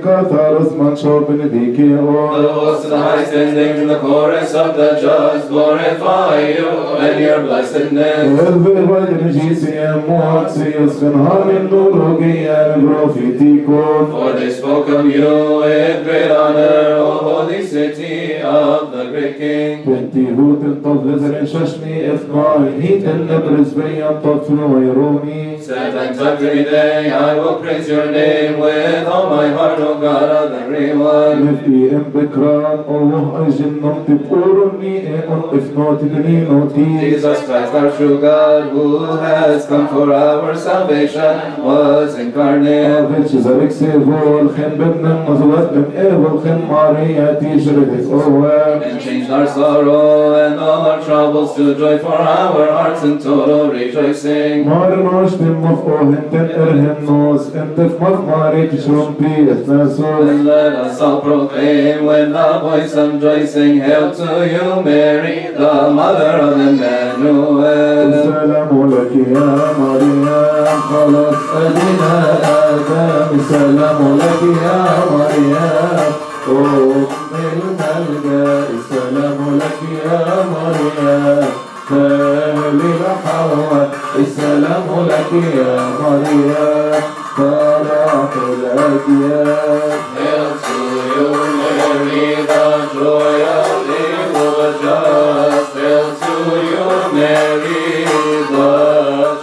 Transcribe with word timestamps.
Katharos 0.00 0.72
Mancho 0.72 1.26
Benedikio. 1.26 2.42
The 2.42 2.52
host 2.52 2.84
and 2.86 2.94
high 2.94 3.24
standing 3.24 3.82
in 3.82 3.88
the 3.88 3.98
chorus 3.98 4.54
of 4.54 4.76
the 4.76 4.98
just 5.00 5.48
glorify 5.48 6.40
you 6.48 6.68
and 6.96 7.20
your 7.20 7.42
blessedness. 7.42 8.40
Elver 8.40 8.86
Vajanjisiam 8.90 10.06
Muatsius 10.06 10.94
Kanhamin 11.00 11.68
Nurugian 11.68 12.80
Profitiko. 12.82 14.10
For 14.10 14.38
they 14.38 14.52
spoke 14.52 14.88
of 14.88 15.06
you 15.06 15.60
with 15.60 16.04
great 16.04 16.30
honor, 16.30 16.96
O 16.96 17.18
holy 17.18 17.66
city 17.66 18.40
of 18.40 18.92
the 18.92 19.10
great 19.10 19.36
king. 19.38 19.84
Pentihut 19.84 20.62
and 20.62 20.82
Tov 20.82 21.04
Lizrin 21.04 21.46
Shashni 21.46 22.08
Ethmai, 22.12 22.80
Heat 22.80 23.04
and 23.04 23.28
Nebris 23.28 23.72
of 24.02 24.22
Tov 24.22 24.46
Finoy 24.46 24.94
Rumi. 24.94 25.57
Set 25.67 25.95
and 25.95 26.15
time 26.17 26.27
every 26.43 26.63
day, 26.63 27.11
I 27.11 27.35
will 27.35 27.59
praise 27.61 27.87
your 27.87 28.11
name 28.11 28.59
with 28.59 29.07
all 29.07 29.29
my 29.29 29.47
heart, 29.49 29.79
O 29.79 29.99
God 29.99 30.29
of 30.31 30.51
everyone. 30.61 31.43
نفي 31.43 31.95
ام 31.95 32.05
بكران 32.15 32.79
الله 32.89 33.47
اجن 33.47 33.73
نمت 33.83 34.07
بقورني 34.09 34.97
ان 35.07 35.41
افنوت 35.53 35.99
دنينوتي 36.03 37.01
Jesus 37.01 37.39
Christ, 37.45 37.73
our 37.73 37.91
true 37.97 38.19
God, 38.21 38.71
who 38.71 39.05
has 39.17 39.65
come 39.65 39.87
for 39.87 40.13
our 40.13 40.55
salvation, 40.55 41.63
was 41.63 42.17
incarnate. 42.19 43.09
Vilch 43.11 43.35
zarek 43.45 43.71
sevol 43.79 44.47
khen 44.55 44.77
bennem 44.79 45.17
mazlat 45.27 45.73
ben 45.73 45.85
evol 46.05 46.37
khen 46.43 46.59
Maria 46.67 47.27
tishredet 47.41 48.05
owe 48.11 48.81
And 48.81 49.01
changed 49.01 49.29
our 49.29 49.47
sorrow 49.47 50.35
and 50.45 50.59
all 50.59 50.81
our 50.89 50.99
troubles 51.05 51.55
to 51.55 51.75
joy 51.75 51.97
for 51.99 52.15
our 52.15 52.71
hearts 52.71 53.03
and 53.03 53.21
total 53.21 53.69
rejoicing. 53.69 54.67
Mar 54.69 54.91
nosh 54.91 55.35
bin 55.57 55.57
mafo 55.63 55.97
henten 55.99 56.47
erhen 56.63 56.97
nos 57.07 57.43
entef 57.61 57.93
maf 58.01 58.19
mari 58.29 58.67
tishrom 58.71 59.15
pi 59.19 59.31
etnasos 59.53 60.29
And 60.29 60.45
let 60.45 60.73
us 60.85 61.01
all 61.01 61.21
proclaim 61.21 62.05
with 62.05 62.31
the 62.33 62.59
voice 62.65 62.93
of 63.03 63.21
joy, 63.21 63.45
sing 63.45 63.79
hail 63.81 64.13
to 64.19 64.29
you, 64.53 64.81
Mary, 64.83 65.37
the 65.57 65.73
mother 65.99 66.33
of 66.47 66.59
Emmanuel. 66.67 68.13
السلام 68.13 68.89
لك 68.89 69.13
يا 69.35 69.49
مريم 69.79 70.25
خلاص 70.89 71.35
أدينا 71.55 72.13
آدم 72.69 73.39
السلام 73.39 73.99
لك 74.21 74.41
يا 74.63 74.79
مريم 75.13 75.55
أم 76.47 77.07
الملجأ 77.53 78.63
السلام 78.77 79.39
لك 79.61 79.79
يا 80.05 80.21
مريم 80.53 81.45
خالي 81.89 82.93
حواء 83.25 83.86
السلام 84.19 84.87
لك 85.09 85.31
يا 85.57 85.75
مريم 85.99 86.93
فرح 87.37 88.31
الأديان 88.49 89.93
Hail 90.17 90.49
to 90.63 90.77
you, 91.15 91.27
Mary, 91.59 92.27
the 92.49 92.65
joy 92.93 93.37
of 93.57 93.71
the 93.89 94.69
just. 94.81 95.71
Hail 95.77 96.07
to 96.21 96.35
you, 96.71 96.87
Mary, 97.15 97.85
the 98.53 98.73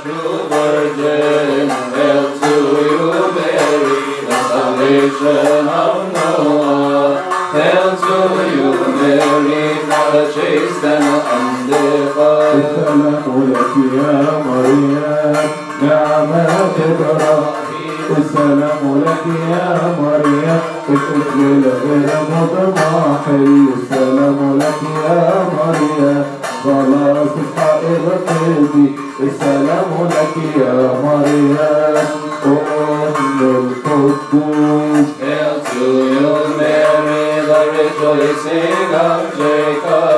true 0.00 0.38
virgin. 0.50 1.66
Hail 1.96 2.24
to 2.40 2.52
you, 2.90 3.08
Mary, 3.36 4.00
the 4.28 4.38
salvation 4.50 5.64
of 5.82 5.96
Noah. 6.14 7.08
Hail 7.56 7.88
to 8.04 8.16
you, 8.54 8.68
Mary, 9.00 9.64
the 10.12 10.22
chaste 10.34 10.84
and 10.92 11.08
undefiled. 11.34 12.48
السلام 12.60 13.26
لك 13.52 13.74
يا 13.94 14.12
مريم 14.43 14.43
نعمة 16.31 16.77
إبراهيم 16.91 18.07
السلام 18.17 19.03
لك 19.05 19.25
يا 19.51 19.95
مريم 20.01 20.59
الطفل 20.89 21.39
الغير 21.39 22.09
مضمحل 22.31 23.67
السلام 23.77 24.59
لك 24.59 24.81
يا 25.05 25.45
مريم 25.57 26.23
خلاص 26.63 27.31
الحائر 27.43 28.03
قلبي 28.27 28.95
السلام 29.19 29.91
لك 30.09 30.35
يا 30.57 30.73
مريم 31.03 31.57
أم 32.45 33.39
القدوس 33.41 35.05
Hail 35.21 35.55
to 35.69 35.85
you, 36.15 36.33
Mary, 36.57 37.25
the 37.47 37.59
rejoicing 37.75 38.93
of 38.93 39.21
Jacob. 39.37 40.14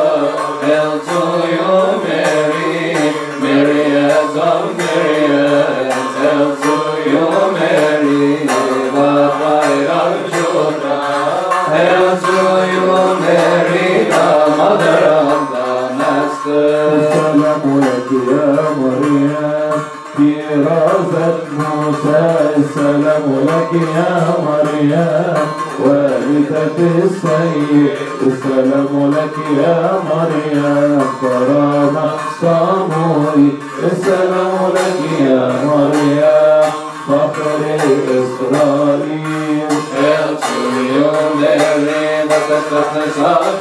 لك 23.47 23.71
يا 23.95 24.11
مريم 24.45 25.37
والدة 25.85 26.77
السيد 27.03 27.91
السلام 28.27 29.13
لك 29.15 29.37
يا 29.57 29.77
مريم. 30.09 31.01
كرامة 31.21 32.05
صاموي 32.41 33.49
السلام 33.83 34.55
لك 34.75 34.99
يا 35.21 35.43
مريم. 35.65 36.71
فخر 37.07 37.61
إسرائيل. 38.09 39.67
Hail 39.97 40.31
to 40.43 40.57
you, 40.93 41.09
Mary, 41.39 42.27
the 42.29 42.37
steadfastness 42.45 43.17
of 43.17 43.57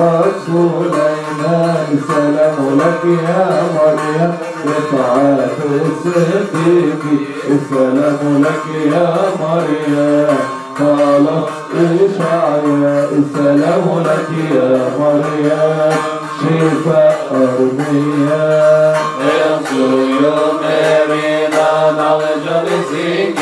رسول 0.00 0.92
ايمان 0.92 2.00
سلام 2.08 2.58
لك 2.80 3.02
يا 3.28 3.62
مريم. 3.76 4.32
رفعت 4.66 5.58
الصديق 5.86 7.02
السلام 7.48 8.44
لك 8.44 8.66
يا 8.92 9.08
مريم. 9.40 10.38
قالت 10.78 11.48
إشعياء 11.74 13.10
السلام 13.22 13.86
لك 14.06 14.30
يا 14.54 14.70
مريم. 15.00 15.92
شفاء 16.38 17.18
أرمياء 17.32 18.96
انصر 19.20 19.92
يا 20.24 20.38
مريم 20.62 21.54
على 21.58 22.20
جرسك 22.44 23.38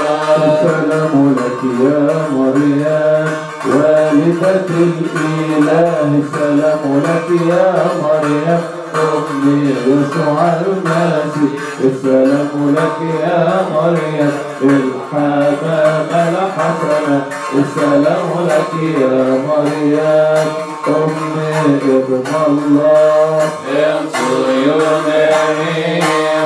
السلام 0.00 1.36
لك 1.38 1.62
يا 1.80 2.26
مريم 2.32 3.26
والدة 3.66 4.68
الإله 4.70 6.20
السلام 6.22 7.02
لك 7.06 7.28
يا 7.50 7.74
مريم 8.02 8.60
أمي 8.94 9.74
يسوع 9.86 10.40
المسيح 10.66 11.52
السلام 11.84 12.74
لك 12.76 12.98
يا 13.22 13.66
مريم 13.74 14.32
الحمامة 14.62 16.28
الحسنة 16.28 17.39
السلام 17.59 18.29
لك 18.49 18.71
يا 19.01 19.17
مريم 19.47 20.47
أمي 20.87 21.49
ابن 21.97 22.25
الله 22.47 23.39
Hail 23.65 24.01
to 24.15 24.29
you, 24.65 24.77
Mary, 25.05 25.83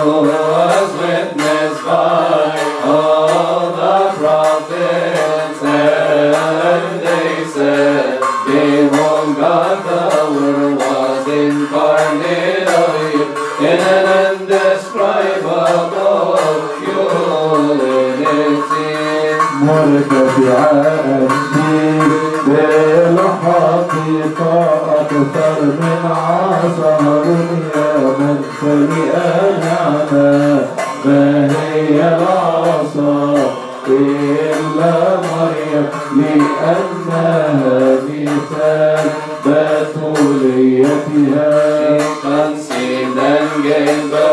who 0.04 0.16
was 0.30 0.90
witnessed 1.02 1.84
by 1.86 2.58
all 2.86 3.64
the 3.80 3.98
prophets, 4.20 5.62
and 5.64 6.92
they 7.06 7.34
said, 7.56 8.18
Behold, 8.48 9.28
God 9.42 9.78
the 9.88 10.04
Word 10.34 10.74
was 10.84 11.26
incarnate 11.28 12.68
of 12.82 12.94
you 13.14 13.26
in 13.70 13.80
an 13.96 14.08
indescribable 14.26 16.38
unity. 16.82 18.94
مرتفعا 19.62 20.73
أكثر 25.15 25.63
من 25.63 26.03
يا 27.77 27.93
من 28.19 28.37
سيئ 28.61 29.17
نعمة 29.65 30.27
ما 31.05 31.25
هي 31.51 31.99
العصا 32.17 33.19
إلا 33.89 34.95
مريم 35.17 35.87
لأنها 36.17 37.39
مثال 38.09 39.05
مسؤوليتها 39.47 41.51
شقا 41.99 42.39
سيدا 42.69 43.33
جيبا 43.63 44.33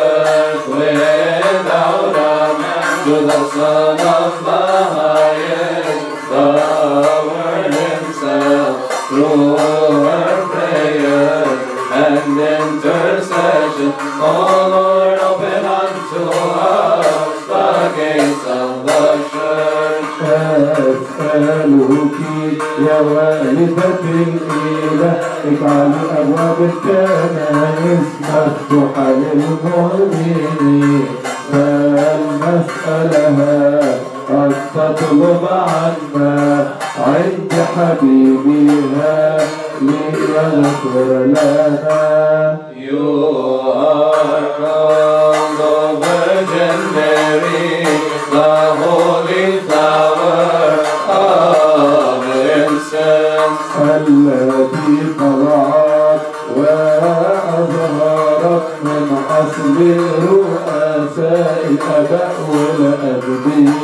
ودعونا 0.69 2.31
من 2.59 2.81
جد 3.07 3.29
صنفا 3.53 4.60
والدة 23.61 24.01
الإله 24.03 25.19
اجعل 25.45 25.91
أبواب 26.17 26.57
الكنائس 26.61 28.07
مفتوحة 28.21 29.07
للمؤمنين 29.11 31.05
فلنسألها 31.51 33.19
أن 34.29 34.51
تطلب 34.75 35.43
عنا 35.51 36.37
عند 36.97 37.53
حبيبها 37.75 39.19
ليغفر 39.81 41.07
لنا 41.25 42.01
You 42.75 43.21
بالرؤى 59.81 61.07
سائل 61.15 61.77
أبأ 61.97 62.29
ولا 62.53 62.93
أبدي 63.17 63.80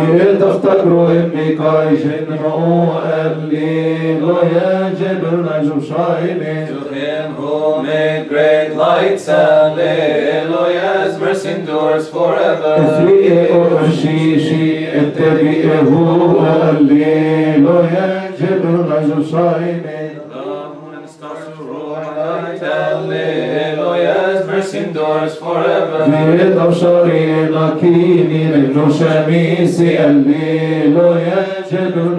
forever. 0.00 0.18
في 0.18 0.36
تفتكروا 0.40 1.10
إني 1.10 1.48
كايشن 1.56 2.26
مو 2.42 2.88
الليلويا 3.26 4.94
جبل 5.00 5.36
نجم 5.48 5.80
شايمين 5.80 6.66
To 6.66 6.94
him 6.94 7.34
who 7.38 7.82
made 7.82 8.28
great 8.28 8.70
lights, 8.76 9.26
Hallelujah, 9.26 11.04
his 11.06 11.18
mercy 11.20 11.48
endures 11.48 12.08
forever. 12.08 12.74
افريق 12.78 13.54
أرشيشي 13.54 14.88
اتبعه 15.00 15.90
الليلويا 16.70 18.30
جبل 18.40 18.74
نجم 18.90 19.22
شايمين 19.30 20.10
The 20.32 20.44
moon 20.76 20.94
and 20.94 21.08
endures 24.90 25.34
forever. 25.38 26.04
في 26.04 26.54
دبشري 26.54 27.46
لكيني 27.46 28.44
من 28.44 28.92
شميسي 28.98 30.04
الليلويا 30.04 31.46
جبل 31.72 32.16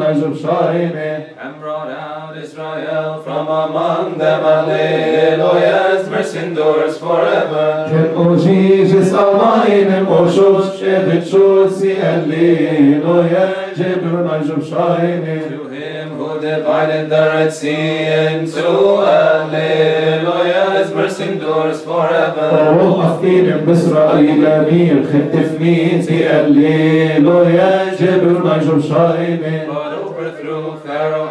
نجم 2.32 2.32
شايمين 2.32 2.32
And 2.32 2.32
brought 2.32 2.32
out 2.32 2.38
Israel 2.38 3.22
from 3.24 3.48
among 3.48 4.18
them, 4.18 4.42
Hallelujah, 4.44 5.98
his 5.98 6.10
mercy 6.10 6.40
endures 6.40 6.98
forever. 6.98 7.88
كن 7.92 8.34
أجيجس 8.34 9.14
أماين 9.14 10.06
أشوش 10.10 10.66
شبت 10.82 11.28
شوسي 11.28 11.94
الليلويا 12.16 13.50
جبل 13.78 14.14
نجم 14.28 14.62
شايمين 14.70 15.42
To 15.50 15.64
him 15.70 16.08
who 16.18 16.40
divided 16.40 17.10
the 17.10 17.24
Red 17.34 17.54
Sea 17.54 18.06
into 18.28 18.68
Hallelujah, 19.06 20.66
his 20.80 20.90
mercy 20.94 21.24
endures 21.24 21.82
forever. 21.82 22.50
وقفين 22.84 23.58
بإسرائيل 23.68 24.42
مين 24.72 25.08
خدت 25.14 25.62
ميتي 25.62 26.40
الليلويا 26.40 27.96
جبل 28.00 28.36
نجم 28.46 28.82
شايمين 28.82 29.68
But 29.68 29.94
overthrew 30.06 30.78
Pharaoh 30.86 31.28
and 31.30 31.31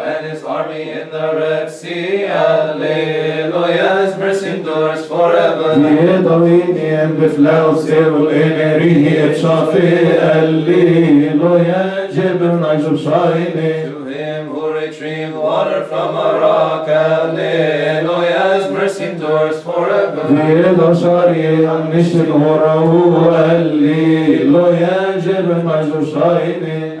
army 0.61 0.89
in 0.91 1.09
the 1.09 1.27
Red 1.39 1.71
Sea. 1.71 2.21
Hallelujah, 2.21 4.05
his 4.05 4.17
mercy 4.17 4.47
endures 4.49 5.05
forever. 5.05 5.73
في 5.73 6.17
ضويني 6.23 7.07
بفلاوس 7.19 7.91
والإنريه 7.91 9.25
اتشافي 9.31 9.87
الليلويا 10.21 12.07
جبل 12.13 12.51
نجم 12.61 12.97
شايمين 12.97 13.87
To 13.87 14.09
him 14.13 14.47
who 14.53 14.63
retrieved 14.73 15.35
water 15.35 15.83
from 15.91 16.09
a 16.15 16.29
rock. 16.41 16.87
Hallelujah, 16.87 18.45
his 18.57 18.71
mercy 18.71 19.03
endures 19.05 19.61
forever. 19.63 20.23
في 20.27 20.75
دشاري 20.79 21.67
نشت 21.93 22.15
الهرو 22.15 23.31
الليلويا 23.51 25.17
جبل 25.25 25.57
نجم 25.65 26.05
شايمين 26.13 26.97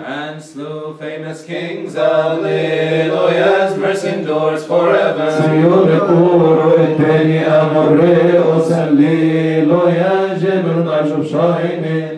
slew 0.52 0.94
famous 0.98 1.44
kings, 1.46 1.94
Alleluia's 1.96 3.78
mercy 3.78 4.08
endures 4.08 4.66
forever. 4.66 5.30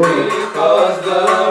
Because 0.00 1.04
the 1.04 1.47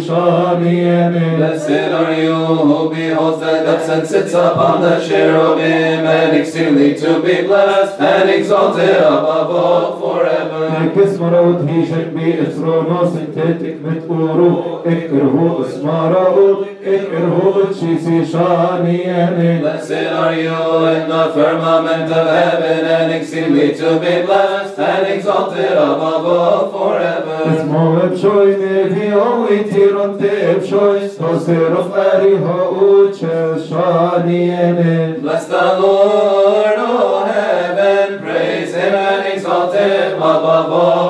shani. 0.00 1.36
Blessed 1.36 1.70
are 1.70 2.12
you 2.14 2.34
who 2.34 2.90
beholds 2.90 3.40
the 3.40 3.52
depths 3.64 3.88
and 3.88 4.06
sits 4.06 4.32
upon 4.32 4.82
the 4.82 5.06
cherubim 5.06 6.06
and 6.06 6.36
exceedingly 6.36 6.94
to 6.94 7.20
be 7.22 7.42
blessed 7.42 8.00
and 8.00 8.30
exalted 8.30 8.96
above 8.96 9.50
all 9.50 10.00
forever. 10.00 10.68
Esmaraot 14.84 16.66
ekerhu 16.82 17.52
etchisi 17.66 18.24
shani 18.32 19.06
ene. 19.06 19.60
Blessed 19.60 20.06
are 20.12 20.34
you 20.34 20.86
in 20.86 21.08
the 21.08 21.30
firmament 21.34 22.10
of 22.10 22.26
heaven 22.26 22.84
and 22.86 23.12
exceedingly 23.12 23.74
to 23.74 23.98
be 24.00 24.22
blessed 24.26 24.78
and 24.78 25.06
exalted 25.06 25.72
above 25.72 26.26
all 26.26 26.70
forever. 26.72 27.38
Esmo 27.50 28.00
ebshoy 28.02 28.56
nevi 28.62 29.12
owi 29.12 29.64
tiron 29.70 30.18
te 30.18 30.28
ebshoy 30.54 31.10
Toser 31.20 31.76
of 31.76 31.92
ari 31.92 32.36
ha'uche 32.36 33.60
shani 33.68 34.48
ene 34.48 35.20
Bless 35.20 35.46
the 35.48 35.78
Lord, 35.80 36.78
O 36.78 37.24
heaven, 37.26 38.20
praise 38.20 38.72
him 38.74 38.94
and 38.94 39.26
exalt 39.34 39.74
him 39.74 40.16
above 40.16 40.72
all 40.72 41.09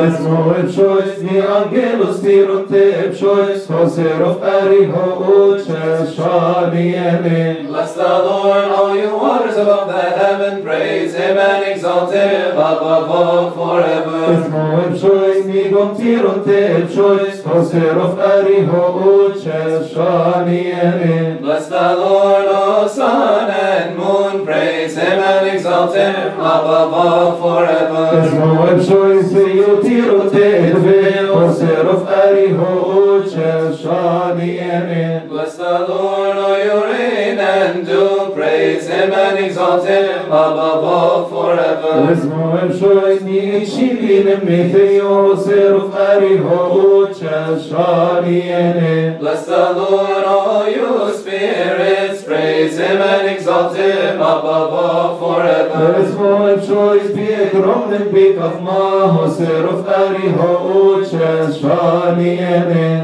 forever. 0.00 0.16
Esmo 0.16 0.54
ebshoy 0.56 1.22
ni 1.22 1.40
angelos 1.40 2.20
tiron 2.20 2.68
te 2.68 2.92
ebshoy 3.04 3.66
Toser 3.66 4.22
of 4.22 4.42
ari 4.42 4.86
ha'uche 4.86 6.14
shani 6.14 6.94
ene 6.94 7.66
Bless 7.66 7.94
the 7.94 8.02
Lord, 8.02 8.64
all 8.70 8.96
you 8.96 9.16
waters 9.16 9.56
above 9.56 9.88
the 9.88 10.00
heaven, 10.00 10.62
praise 10.62 11.14
him 11.14 11.38
and 11.38 11.64
exalt 11.64 12.12
him 12.12 12.52
above 12.52 13.10
all 13.10 13.50
forever. 13.50 14.20
Esmo 14.34 14.64
ebshoy 14.84 15.44
ni 15.46 15.70
gom 15.70 15.96
tiron 15.96 16.44
te 16.44 16.60
ebshoy 16.80 17.42
Toser 17.42 17.96
of 17.96 18.18
ari 18.18 18.64
ha'uche 18.66 19.88
shani 19.92 20.72
ene 20.72 21.40
Bless 21.40 21.68
the 21.68 21.96
Lord, 21.96 22.46
O 22.48 22.88
sun 22.88 23.50
and 23.50 23.96
moon, 23.96 24.29
praise 24.44 24.96
him 24.96 25.18
and 25.18 25.48
exalt 25.48 25.94
him 25.94 26.38
above 26.38 26.92
all 26.92 27.36
forever. 27.40 28.04
Esmo 28.22 28.66
ebshoy 28.70 29.22
se 29.30 29.56
yo 29.56 29.80
tiron 29.82 30.30
te 30.30 30.46
edve 30.70 31.10
Toser 31.30 31.86
of 31.86 32.08
ari 32.08 32.48
ha'uche 32.48 33.76
shani 33.80 34.50
ene 34.58 35.28
Bless 35.28 35.56
the 35.56 35.86
Lord, 35.88 36.36
O 36.36 36.56
you 36.64 36.84
rain 36.84 37.38
and 37.38 37.86
dew 37.86 38.32
praise 38.34 38.86
him 38.88 39.12
and 39.12 39.38
exalt 39.38 39.86
him 39.86 40.26
above 40.26 40.84
all 40.84 41.28
forever. 41.28 42.12
Esmo 42.12 42.58
ebshoy 42.62 43.20
ni 43.22 43.64
chilin 43.64 44.40
mithyo 44.46 45.36
serf 45.44 45.94
ari 45.94 46.36
ha'uche 46.38 47.36
shani 47.68 48.42
ene 48.42 49.18
Bless 49.20 49.46
the 49.46 49.72
Lord, 49.72 50.24
all 50.24 50.68
you 50.68 51.14
spirits, 51.14 52.09
praise 52.40 52.78
him 52.78 53.02
and 53.02 53.28
exalt 53.28 53.76
him 53.76 54.16
above 54.16 54.72
all 54.72 55.18
forever. 55.18 55.82
Esmo 56.00 56.30
ebshoy 56.52 57.00
biek 57.16 57.52
romnen 57.64 58.06
bik 58.12 58.38
af 58.48 58.56
ma 58.66 58.82
ho 59.14 59.24
serf 59.38 59.88
ari 59.98 60.28
ha'uche 60.38 61.32
shani 61.58 62.32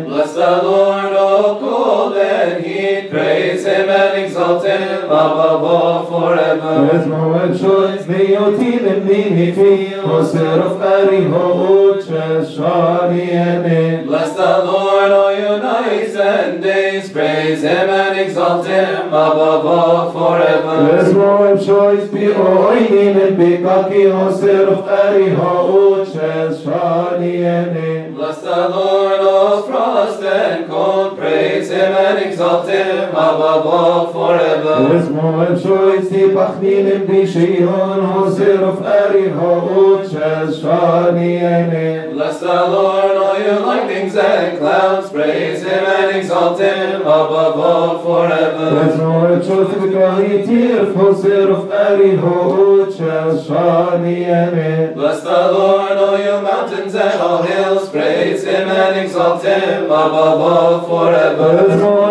Bless 0.07 0.33
the 0.35 0.53
Lord, 0.68 1.12
all 1.12 1.61
cold 1.61 2.16
and 2.16 2.64
heat, 2.64 3.11
praise 3.11 3.64
him 3.66 3.90
and 3.90 4.25
exalt 4.25 4.64
him 4.66 5.05
above 5.05 5.64
all 5.75 6.07
forever. 6.12 6.75
Esmo 6.96 7.22
ebshoy 7.44 7.94
neyotin 8.09 9.05
ni 9.11 9.22
mithyo 9.37 10.25
serf 10.33 10.83
ari 10.94 11.22
ha'uche 11.35 12.27
shani 12.57 13.25
ene 13.44 14.05
Bless 14.07 14.33
the 14.35 14.53
Lord, 14.70 15.12
all 15.12 15.25
you 15.38 15.59
nights 15.59 16.14
and 16.16 16.62
days, 16.62 17.11
praise 17.11 17.62
him 17.62 17.88
and 17.90 18.18
exalt 18.18 18.66
him 18.66 19.09
above 19.09 19.66
all 19.66 20.12
forever. 20.12 20.77
Esmo 20.99 21.31
ebshoy 21.51 22.11
bi 22.12 22.27
oinin 22.33 23.37
bikaki 23.38 24.05
ho 24.12 24.25
serf 24.40 24.87
ari 24.87 25.29
ha'uche 25.35 26.33
shani 26.62 27.35
ene 27.57 28.14
Bless 28.16 28.40
the 28.40 28.68
Lord, 28.68 29.20
all 29.20 29.62
frost 29.62 30.22
and 30.22 30.66
cold, 30.70 31.18
praise 31.18 31.68
him 31.68 31.92
and 31.92 32.18
exalt 32.25 32.66
him 32.68 33.11
above 33.11 33.66
all 33.66 34.12
forever. 34.12 34.77
Esmo 34.99 35.46
ebshoy 35.46 36.09
si 36.09 36.22
pachnin 36.37 37.07
bi 37.07 37.20
shion 37.35 38.07
ho 38.12 38.35
serf 38.35 38.83
ari 38.83 39.29
ha'uche 39.29 40.33
shani 40.61 41.33
ene 41.55 42.12
Bless 42.14 42.40
the 42.40 42.46
Lord, 42.46 43.16
all 43.16 43.38
you 43.38 43.59
lightnings 43.66 44.16
and 44.16 44.59
clouds, 44.59 45.11
praise 45.11 45.25
him 45.34 45.84
and 45.84 46.16
exalt 46.16 46.60
him 46.60 47.00
above 47.02 47.58
all 47.58 47.98
forever. 47.98 49.42
Si 49.42 49.52
bikahi 49.52 50.46
tirf 50.46 50.94
ho 50.94 51.14
serf 51.14 51.70
ari 51.70 52.16
ha'uche 52.16 53.44
shani 53.46 54.16
ene 54.24 54.94
Bless 54.94 55.22
the 55.22 55.30
Lord, 55.52 55.96
all 55.98 56.18
you 56.18 56.42
mountains 56.42 56.94
and 56.94 57.20
all 57.20 57.42
hills, 57.42 57.88
praise 57.90 58.44
him 58.44 58.68
and 58.68 59.00
exalt 59.00 59.44
him 59.44 59.84
above 59.84 60.40
all 60.40 60.80
forever. 60.88 61.52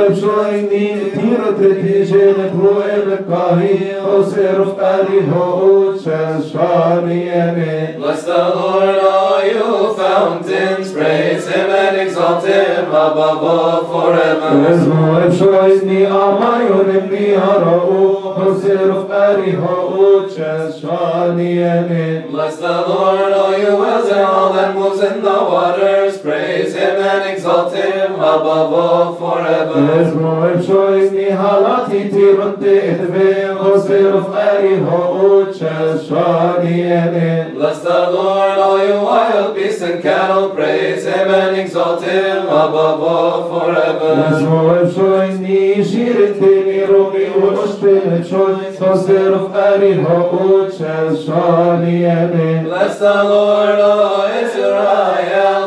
Ebshoy 0.05 0.69
ni 0.69 1.11
tirot 1.11 1.57
tijen 1.57 2.51
proem 2.55 3.25
kahi 3.29 4.01
ho 4.01 4.23
serf 4.29 4.77
ari 4.79 5.21
ha'uche 5.31 6.21
shani 6.51 7.21
ene 7.27 7.97
Bless 7.97 8.23
the 8.23 8.37
Lord, 8.37 8.99
all 8.99 9.45
you 9.45 9.94
fountains, 10.15 10.93
praise 10.93 11.45
him 11.47 11.69
and 11.69 11.97
exalt 11.97 12.45
him 12.45 12.85
above 12.87 13.43
all 13.43 13.79
forever. 13.91 14.51
Esmo 14.71 15.07
ebshoy 15.25 15.73
ni 15.87 15.99
amayon 16.19 17.09
ni 17.11 17.25
hara'u 17.43 18.03
ho 18.35 18.47
serf 18.61 19.11
ari 19.23 19.51
ha'uche 19.63 20.53
shani 20.79 21.51
ene 21.73 22.31
Bless 22.31 22.55
the 22.57 22.75
Lord, 22.91 23.33
all 23.41 23.57
you 23.63 23.75
wells 23.81 24.09
and 24.09 24.21
all 24.21 24.53
that 24.53 24.75
moves 24.75 25.01
in 25.09 25.21
the 25.27 25.37
waters, 25.51 26.17
praise 26.19 26.73
him 26.73 26.95
and 27.11 27.23
exalt 27.31 27.73
him 27.75 28.04
above 28.35 28.73
all 28.73 29.15
forever. 29.15 29.79
Esmo 29.99 30.33
ebshoy 30.51 31.11
ni 31.11 31.25
halati 31.39 32.01
tironte 32.13 32.73
etve 32.91 33.27
ho 33.59 33.71
serf 33.87 34.27
ari 34.47 34.73
ha'uche 34.87 35.75
shani 36.07 36.75
ene 36.99 37.53
Bless 37.55 37.79
the 37.81 37.99
Lord, 38.15 38.57
all 38.65 38.87
you 38.87 39.01
wild 39.01 39.55
beasts 39.55 39.81
and 39.81 40.01
cattle, 40.01 40.49
praise 40.49 41.05
him 41.05 41.29
and 41.29 41.57
exalt 41.57 42.03
him 42.03 42.43
above 42.47 43.01
all 43.01 43.37
forever. 43.51 44.11
Esmo 44.29 44.59
ebshoy 44.81 45.39
ni 45.39 45.83
shirite 45.89 46.53
ni 46.67 46.79
romi 46.91 47.25
ushte 47.49 47.93
ebshoy 48.15 48.75
ho 48.79 48.91
serf 49.05 49.55
ari 49.65 49.93
ha'uche 50.03 50.95
shani 51.23 51.97
ene 52.17 52.63
Bless 52.65 52.99
the 52.99 53.13
Lord, 53.23 53.79
O 53.79 54.41
Israel, 54.43 55.64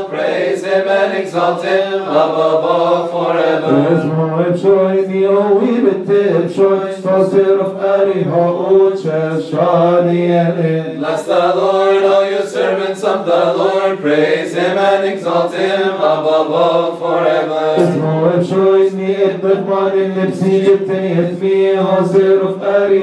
and 1.08 1.18
exalt 1.18 1.64
him 1.64 2.02
above 2.02 2.64
all 2.64 3.08
forever. 3.08 3.72
Esmo 3.92 4.26
ebshoy 4.44 5.06
ni 5.08 5.20
owi 5.24 5.80
bete 5.84 6.20
ebshoy 6.38 7.02
ho 7.02 7.16
serf 7.30 7.70
ari 7.84 8.20
ene 10.42 10.98
Bless 10.98 11.22
the 11.24 11.54
Lord, 11.60 12.02
all 12.04 12.30
you 12.30 12.42
servants 12.46 13.02
of 13.04 13.24
the 13.26 13.54
Lord, 13.54 13.98
praise 14.00 14.54
him 14.54 14.78
and 14.78 15.04
exalt 15.04 15.54
him 15.54 15.94
above 15.94 16.50
all 16.50 16.96
forever. 16.96 17.76
Esmo 17.78 18.32
ebshoy 18.34 18.92
ni 18.92 19.14
etbet 19.28 19.62
manin 19.68 20.10
nefsi 20.14 20.52
jibteni 20.64 21.12
etmi 21.24 21.56
ho 21.76 22.06
serf 22.12 22.62
ari 22.62 23.02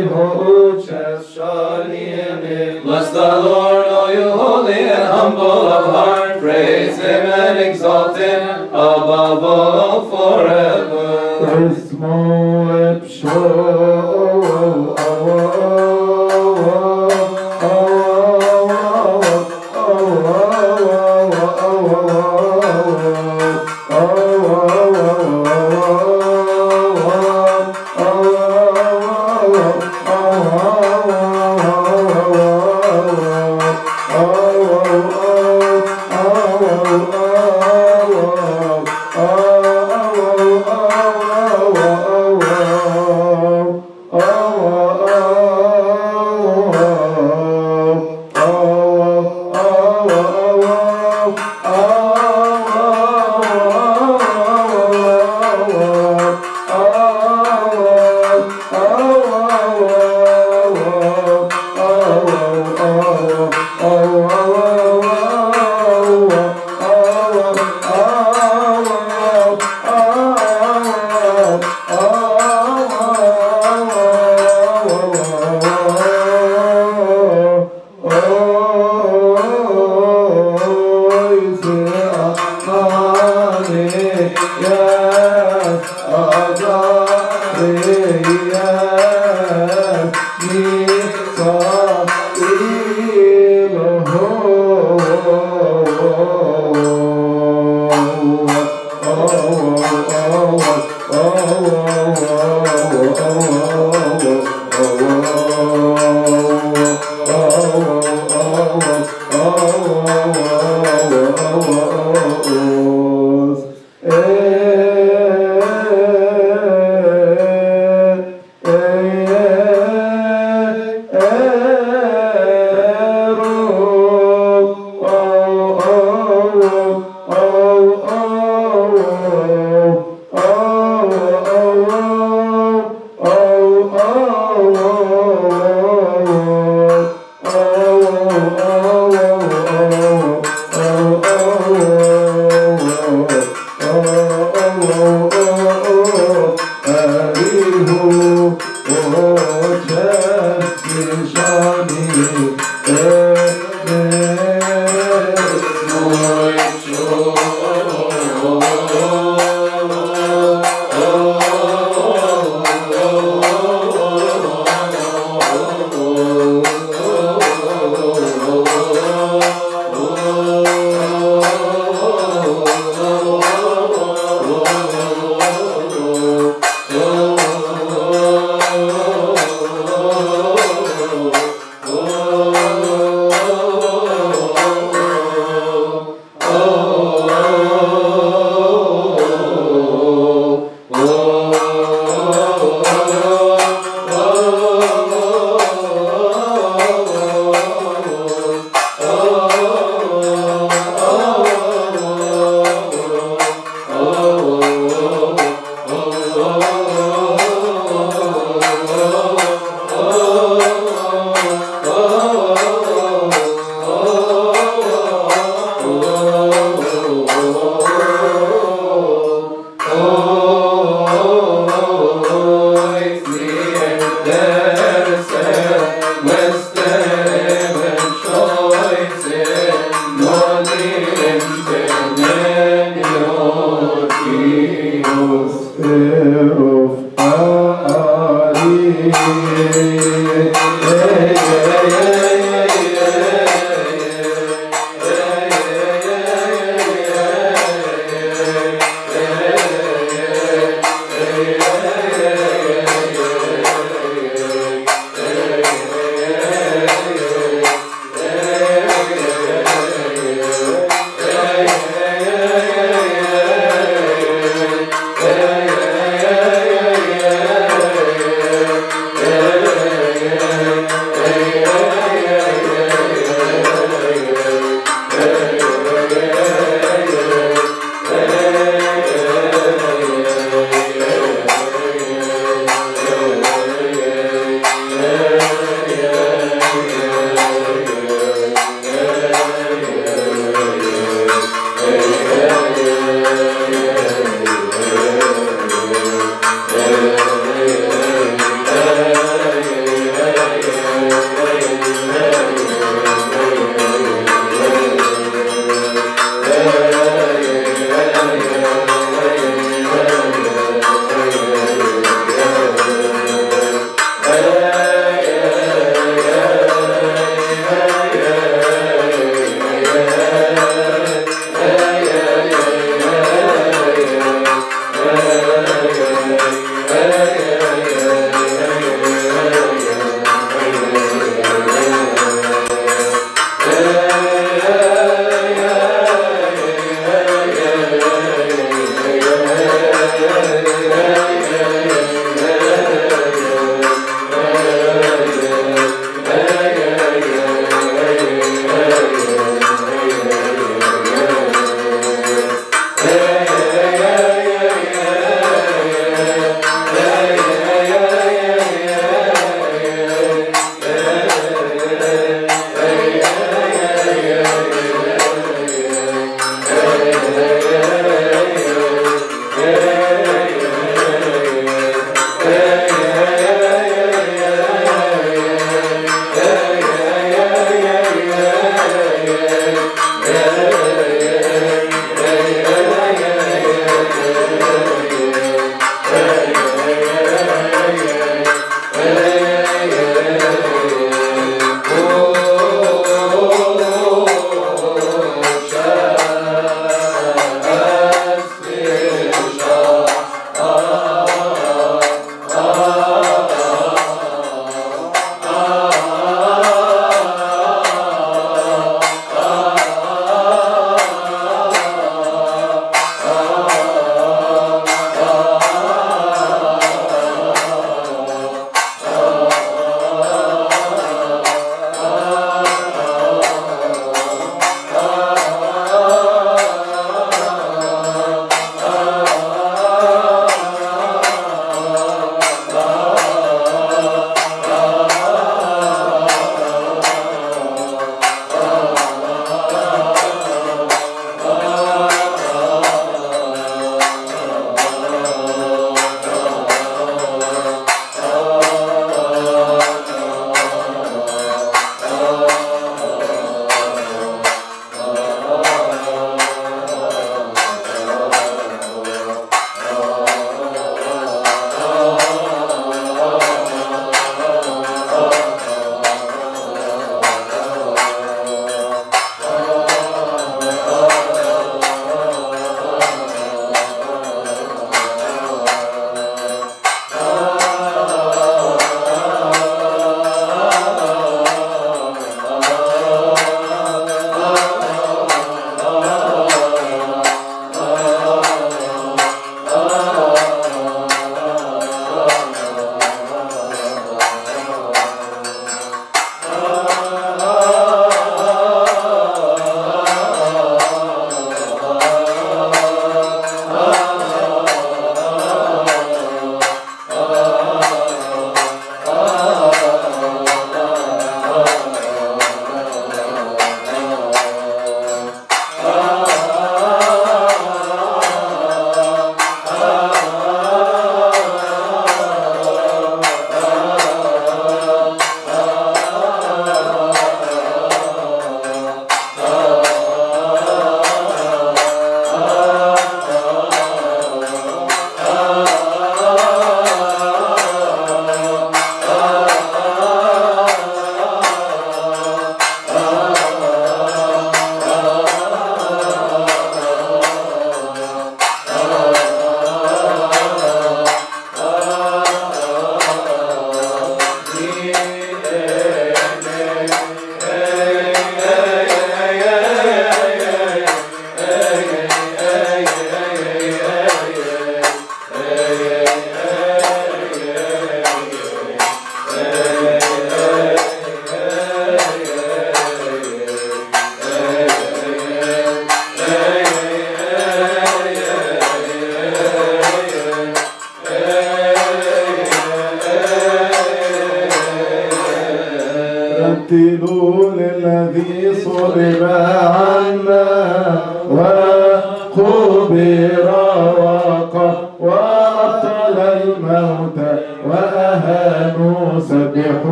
ene 2.30 2.82
Bless 2.84 3.10
the 3.12 3.20
Lord, 3.20 3.88
all 3.88 4.14
you 4.14 4.30
holy 4.30 4.74
and 4.74 5.04
humble 5.04 5.68
of 5.78 5.86
heart, 5.94 6.25
praise 6.46 6.98
him 6.98 7.26
and 7.26 7.58
exalt 7.58 8.18
him 8.18 8.68
above 8.70 9.44
all 9.44 10.10
forever. 10.12 11.16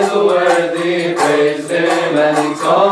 is 0.00 0.12
worthy, 0.12 1.14
praise 1.14 1.68
Him 1.68 2.16
and 2.16 2.52
exalt 2.52 2.87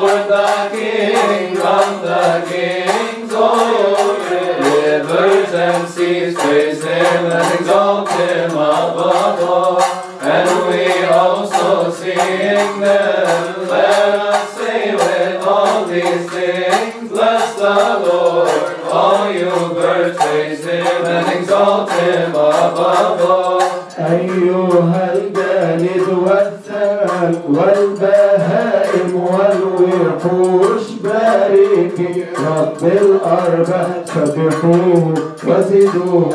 Lord 0.00 0.28
the 0.28 0.68
King. 0.70 1.47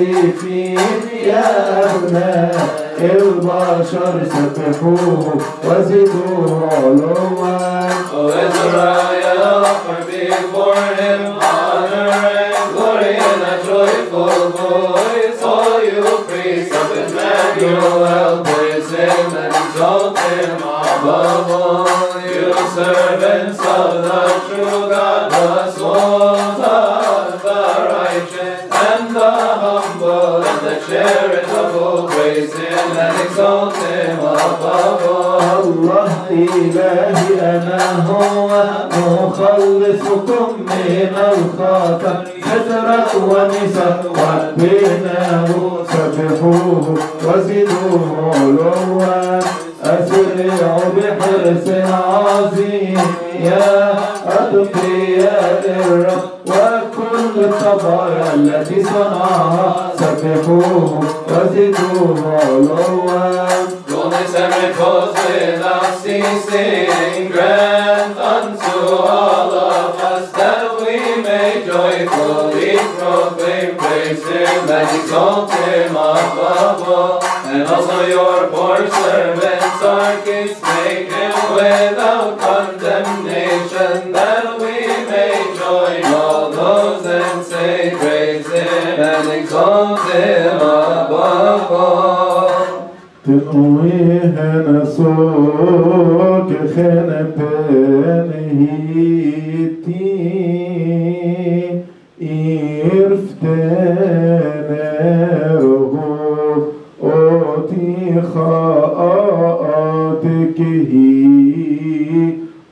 يا 1.27 1.49
أبناء 1.95 2.55
البشر 3.01 4.15
سبحوه 4.25 5.39
وزدوه 5.65 6.51
علوا 6.73 7.89
وزرع 8.15 9.03
يا 9.13 9.35
him 10.99 11.25
honor 11.43 12.11
and 12.41 12.73
glory 12.73 13.15
and 13.17 13.43
a 13.43 13.55
joyful 13.67 14.39
voice 14.51 15.43
all 15.43 15.85
you. 15.85 16.05
of 18.35 18.45
praise 18.45 18.91
him 18.91 19.37
and 19.37 19.55
exalt 19.55 20.19
him 20.19 20.57
above 20.57 21.51
all 21.51 22.04
servants 22.75 23.61
of 23.61 24.03
the 24.03 24.21
true 24.49 24.89
God, 24.91 25.31
the 25.31 25.71
souls 25.71 26.59
of 26.59 27.43
the 27.43 27.63
righteous 27.95 28.61
and 28.87 29.15
the 29.15 29.31
humble 29.63 30.43
and 30.43 30.61
the 30.67 30.77
charitable, 30.87 32.09
praise 32.09 32.53
Him 32.53 32.89
and 33.05 33.21
exalt 33.23 33.77
Him 33.77 34.19
above 34.19 35.03
all. 35.09 35.35
الله 35.65 36.13
إلهي 36.31 37.41
أنا 37.41 38.07
هو 38.11 38.49
مخلصكم 38.91 40.49
من 40.61 41.15
الخطر 41.33 42.25
حسرة 42.43 43.11
ونساء 43.25 44.05
ربنا 44.19 45.47
سبحوه 45.93 46.95
وزدوه 47.25 48.07
علوا 48.35 49.64
أسرعوا 49.84 50.90
بحرص 50.98 51.68
عظيم 51.94 53.00
يا 53.44 53.94
أتقياء 54.28 55.64
الرب 55.80 56.30
وكل 56.48 57.44
الطبايا 57.44 58.34
التي 58.34 58.84
صنعها 58.84 59.92
سبحوه 60.00 61.00
وزدوه 61.28 62.40
علوا 62.40 63.50
Goodness 63.90 64.36
and 64.36 64.54
repose 64.64 65.14
without 65.28 65.88
ceasing, 66.02 67.30
grant 67.32 68.18
unto 68.18 68.78
all 68.96 69.52
of 69.52 69.96
us 70.12 70.32
that 70.34 70.62
we 70.82 70.96
may 71.24 71.66
joyfully 71.66 72.78
proclaim 72.98 73.76
praise 73.78 74.24
Him 74.24 74.70
and 74.70 74.90
exalt 75.00 75.52
Him 75.52 75.92
above 75.92 76.82
all. 76.88 77.24
And 77.46 77.64
also 77.68 78.08
your 78.08 78.48
poor 78.48 78.78
servants, 78.78 79.03
our 79.03 79.03
تقويهن 93.27 94.85
سوق 94.97 96.49
خنبانه 96.75 98.61
تي 99.85 100.07
إرفتان 102.93 104.71
رغو 105.63 106.73
أوتي 107.03 108.23
خاطر 108.35 108.74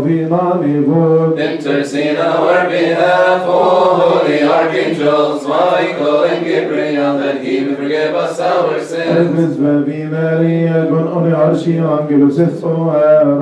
النوفي 0.00 0.24
نامي 0.24 0.80
بود 0.80 1.38
Intercede 1.38 2.18
on 2.18 2.32
our 2.38 2.68
behalf, 2.68 3.42
O 3.46 3.60
holy 4.00 4.42
archangels, 4.42 5.42
Michael 5.46 6.24
and 6.24 6.44
Gabriel, 6.46 7.18
that 7.18 7.44
he 7.44 7.60
may 7.60 7.74
forgive 7.74 8.14
us 8.14 8.40
our 8.40 8.80
sins. 8.80 9.16
ابرز 9.20 9.56
بابينا 9.56 10.42
ليا 10.42 10.84
قد 10.84 11.06
أولي 11.12 11.36
عرشي 11.36 11.78
أنجل 11.78 12.32
سفو 12.32 12.90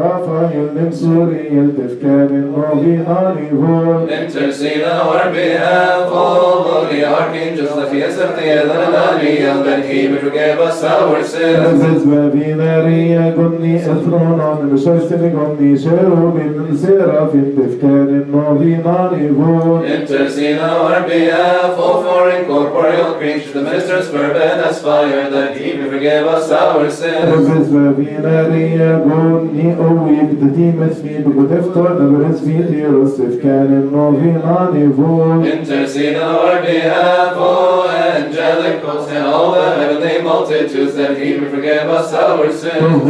رافائيل 0.00 0.68
نمسوري 0.76 1.68
تفكان 1.78 2.28
النوفي 2.30 2.96
نامي 3.08 3.48
بود 3.52 4.08
Intercede 4.10 4.84
on 4.84 5.06
our 5.06 5.30
behalf, 5.30 6.10
O 6.12 6.57
holy 6.88 7.04
archangels, 7.04 7.74
that 7.78 7.92
he 7.92 8.00
is 8.08 8.18
of 8.18 8.30
the 8.36 8.44
and 8.60 8.68
Daniel, 8.70 9.58
that 9.68 9.80
he 9.90 10.08
may 10.08 10.18
forgive 10.26 10.58
us 10.68 10.82
our 10.82 11.22
sins. 11.22 11.64
ابرز 11.64 12.02
بابينا 12.04 12.88
ليا 12.88 13.34
قدني 13.38 13.76
إثرون 13.76 14.40
عن 14.40 14.70
مشوشتني 14.72 15.28
قدني 15.38 15.78
شيروبين 15.78 16.52
من 16.58 16.76
سيرافين 16.76 17.46
تفكان 17.56 18.08
النوفي 18.22 18.76
نامي 18.84 19.28
بود 19.28 19.84
Intercede 19.84 20.60
on 20.60 20.70
our 20.70 21.02
behalf, 21.08 21.72
O 21.78 21.90
for 22.04 22.22
incorporeal 22.38 23.14
creatures, 23.18 23.52
the 23.52 23.62
ministers 23.62 24.08
fervent 24.08 24.58
as 24.68 24.76
fire, 24.82 25.30
that 25.30 25.56
he 25.60 25.72
may 25.78 25.88
forgive 25.94 26.26
us 26.36 26.50
our 26.50 26.90
sins. 26.90 27.24
ابرز 27.34 27.68
بابينا 27.68 28.48
ليا 28.48 28.90
قدني 29.04 29.74
قوي 29.74 30.16
بدتي 30.32 30.72
مثمي 30.80 31.16
بقدفتر 31.26 32.02
نبرز 32.02 32.38
في 32.44 32.62
تيروس 32.70 33.16
كان 33.42 33.70
النوفي 33.82 34.30
نامي 34.46 34.86
بود 34.86 35.44
Intercede 35.46 36.16
on 36.16 36.28
our 36.36 36.62
behalf, 36.62 36.77
have, 36.79 37.33
O 37.37 37.87
angelic 37.89 38.83
hosts 38.83 39.11
and 39.11 39.25
all 39.25 39.51
the 39.53 39.75
heavenly 39.75 40.21
multitudes, 40.21 40.95
that 40.95 41.17
he 41.17 41.37
may 41.37 41.49
forgive 41.49 41.89
us 41.89 42.13
our 42.13 42.51
sins. 42.51 43.05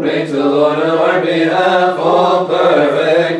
Pray 0.00 0.26
to 0.26 0.32
the 0.32 0.44
Lord 0.44 0.78
on 0.78 0.98
our 0.98 1.20
behalf, 1.20 1.98
all 1.98 2.46
persons 2.46 2.79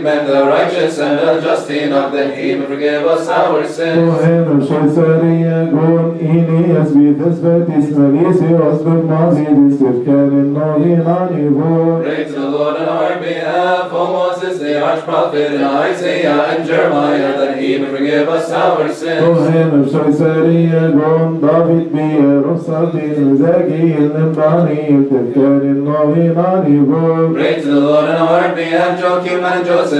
men, 0.09 0.26
the 0.28 0.43
righteous 0.45 0.97
and 0.99 1.19
the 1.19 1.41
just 1.41 1.69
enough, 1.69 2.11
that 2.13 2.38
he 2.38 2.55
may 2.55 2.65
forgive 2.65 3.05
us 3.05 3.28
our 3.28 3.67
sins. 3.67 4.09
وهنا 4.09 4.41
بشوي 4.41 4.89
سارية 4.95 5.71
قول 5.71 6.13
إيني 6.21 6.59
يثبت 6.69 7.28
أثبت 7.28 7.67
اسمليسي 7.80 8.53
وأثبت 8.53 9.03
مازيد 9.09 9.71
استف 9.71 10.05
كان 10.05 10.32
النوفي 10.43 10.89
نامي 10.89 11.49
بود 11.49 12.03
Pray 12.05 12.23
to 12.26 12.32
the 12.32 12.49
Lord 12.49 12.76
on 12.78 12.89
our 12.89 13.19
behalf, 13.19 13.91
O 13.91 14.03
Moses, 14.13 14.59
the 14.59 14.82
arch 14.84 15.03
prophet, 15.05 15.51
and 15.55 15.65
Isaiah 15.65 16.43
and 16.51 16.67
Jeremiah, 16.67 17.38
that 17.39 17.57
he 17.59 17.78
may 17.78 17.89
forgive 17.95 18.30
us 18.30 18.51
our 18.51 18.93
sins. 18.93 19.21
وهنا 19.21 19.65
بشوي 19.73 20.11
سارية 20.13 20.82
قول 20.82 21.41
دافيد 21.41 21.93
بيه 21.93 22.41
رفصتين 22.45 23.32
وزاكي 23.32 23.95
النباني 23.97 24.82
استف 24.99 25.36
كان 25.36 25.61
النوفي 25.76 26.19
نامي 26.36 26.80
بود 26.80 27.38
Pray 27.38 27.61
to 27.61 27.67
the 27.67 27.80
Lord 27.80 28.05
on 28.05 28.15
our 28.28 28.55
behalf, 28.55 28.99
Job 28.99 29.15
Joachim 29.15 29.43
and 29.43 29.65
Joseph 29.65 29.98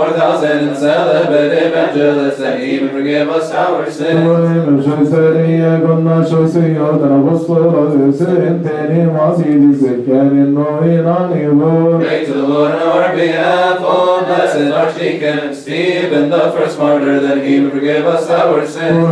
4000 0.00 0.76
celebrate 0.76 1.52
evangelists 1.52 2.40
and 2.40 2.62
even 2.62 2.88
forgive 2.88 3.28
us 3.28 3.50
our 3.52 3.84
sins. 3.90 4.24
Pray 12.00 12.24
to 12.24 12.32
the 12.32 12.46
Lord 12.48 12.72
on 12.72 12.82
our 12.94 13.14
behalf, 13.14 13.76
O 13.82 14.24
blessed 14.24 14.72
Archdeacon 14.80 15.54
Stephen, 15.54 16.24
the 16.30 16.44
first 16.56 16.78
martyr, 16.78 17.20
that 17.20 17.38
he 17.44 17.60
would 17.60 17.72
forgive 17.76 18.06
us 18.06 18.24
our 18.30 18.66
sins. 18.66 19.04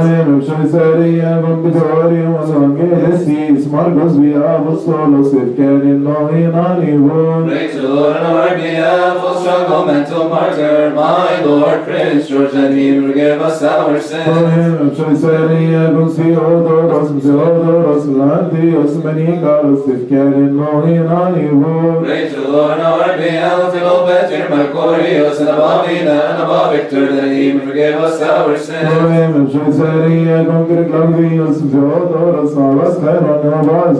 Pray 7.48 7.66
to 7.74 7.80
the 7.82 7.88
Lord 7.98 8.16
on 8.16 8.24
our 8.40 8.54
behalf, 8.56 9.16
O 9.28 9.30
struggle 9.40 9.84
mental 9.92 10.24
martyr, 10.28 10.77
my 10.94 11.40
Lord 11.40 11.84
Prince 11.84 12.28
George, 12.28 12.52
that 12.52 12.72
he 12.72 13.00
forgive 13.00 13.40
us 13.40 13.62
our 13.62 14.00
sins. 14.00 14.26
Koim 14.26 14.94
Shoy 14.96 15.14
Sariya 15.22 15.82
Gomba 15.94 16.14
Theodoros 16.16 17.10
Theodoros 17.20 18.04
Lantios 18.18 18.94
Menikaros 19.02 20.08
Kerin 20.08 20.52
Nohi 20.58 20.96
Nani 21.08 21.48
Vo 21.48 22.02
Pray 22.04 22.28
to 22.28 22.36
the 22.40 22.48
Lord 22.48 22.72
on 22.72 22.80
our 22.80 23.16
behalf, 23.16 23.72
Philo 23.72 24.06
Peter, 24.06 24.48
Mercurius, 24.48 25.40
and 25.40 25.48
above 25.48 25.88
Ina, 25.90 26.18
and 26.30 26.42
above 26.42 26.72
Victor, 26.72 27.14
that 27.14 27.30
he 27.30 27.52
may 27.52 27.66
forgive 27.66 28.00
us 28.00 28.20
our 28.22 28.58
sins. 28.58 28.88
Koim 28.88 29.50
Shoy 29.52 29.70
Sariya 29.78 30.38
Gomba 30.46 30.88
Claudius 30.88 31.58
Theodoros 31.62 32.54
Navas 32.56 32.96
Kairon 32.98 33.42
Navas 33.44 33.98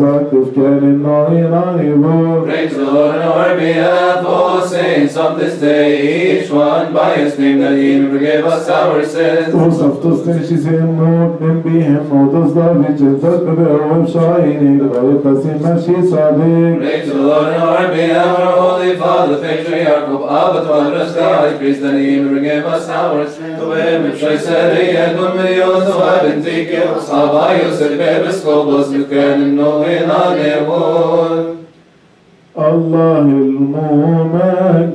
Kerin 0.55 0.99
Nohi 1.01 1.41
Nani 1.51 1.91
Vo 2.03 2.45
Pray 2.45 2.69
to 2.69 2.75
the 2.75 2.85
Lord 2.85 3.17
on 3.17 3.23
our 3.23 3.57
behalf, 3.57 4.25
O 4.27 4.67
saints 4.67 5.17
of 5.17 5.39
this 5.39 5.61
day, 5.61 6.43
each 6.43 6.51
one 6.51 6.68
Son 6.69 6.93
by 6.93 7.17
his 7.17 7.39
name 7.39 7.61
that 7.61 7.79
he 7.79 7.99
may 7.99 8.11
forgive 8.11 8.45
us 8.45 8.69
our 8.69 9.03
sins. 9.05 9.55
וספטוס 9.55 10.21
תשיסימו 10.29 11.37
בביהם 11.41 12.05
אוטוס 12.11 12.53
דוד 12.53 12.97
שצות 12.97 13.43
בברום 13.47 14.07
שייני 14.07 14.79
דברי 14.79 15.15
פסים 15.23 15.59
נשי 15.65 16.03
סביב. 16.11 16.83
Praise 16.83 17.09
the 17.09 17.15
Lord 17.15 17.49
in 17.55 17.61
our 17.69 17.89
behalf, 17.89 18.39
our 18.39 18.57
Holy 18.61 18.97
Father, 18.97 19.37
the 19.37 19.43
Patriarch 19.47 20.09
of 20.15 20.23
Abba, 20.41 20.61
to 20.65 20.73
us 20.73 20.89
the 20.95 21.13
sky. 21.13 21.57
Priest, 21.59 21.81
that 21.81 21.95
he 21.95 22.21
may 22.21 22.29
forgive 22.35 22.67
us 22.67 22.89
our 22.89 23.27
sins. 23.27 23.59
To 23.61 23.73
him 23.73 24.05
and 24.07 24.19
Shai 24.19 24.37
Sari 24.37 24.97
and 24.97 25.19
Gumriyo, 25.19 25.71
to 25.87 25.95
Abin 26.13 26.43
Tikyo, 26.45 27.01
Saba 27.01 27.45
Yosef, 27.59 27.93
Bebes, 28.01 28.41
Kobos, 28.45 28.89
Mikanim, 28.93 29.53
Nohin, 29.59 30.09
Anevon. 30.21 31.58
الله 32.59 33.21
الممجد 33.21 34.89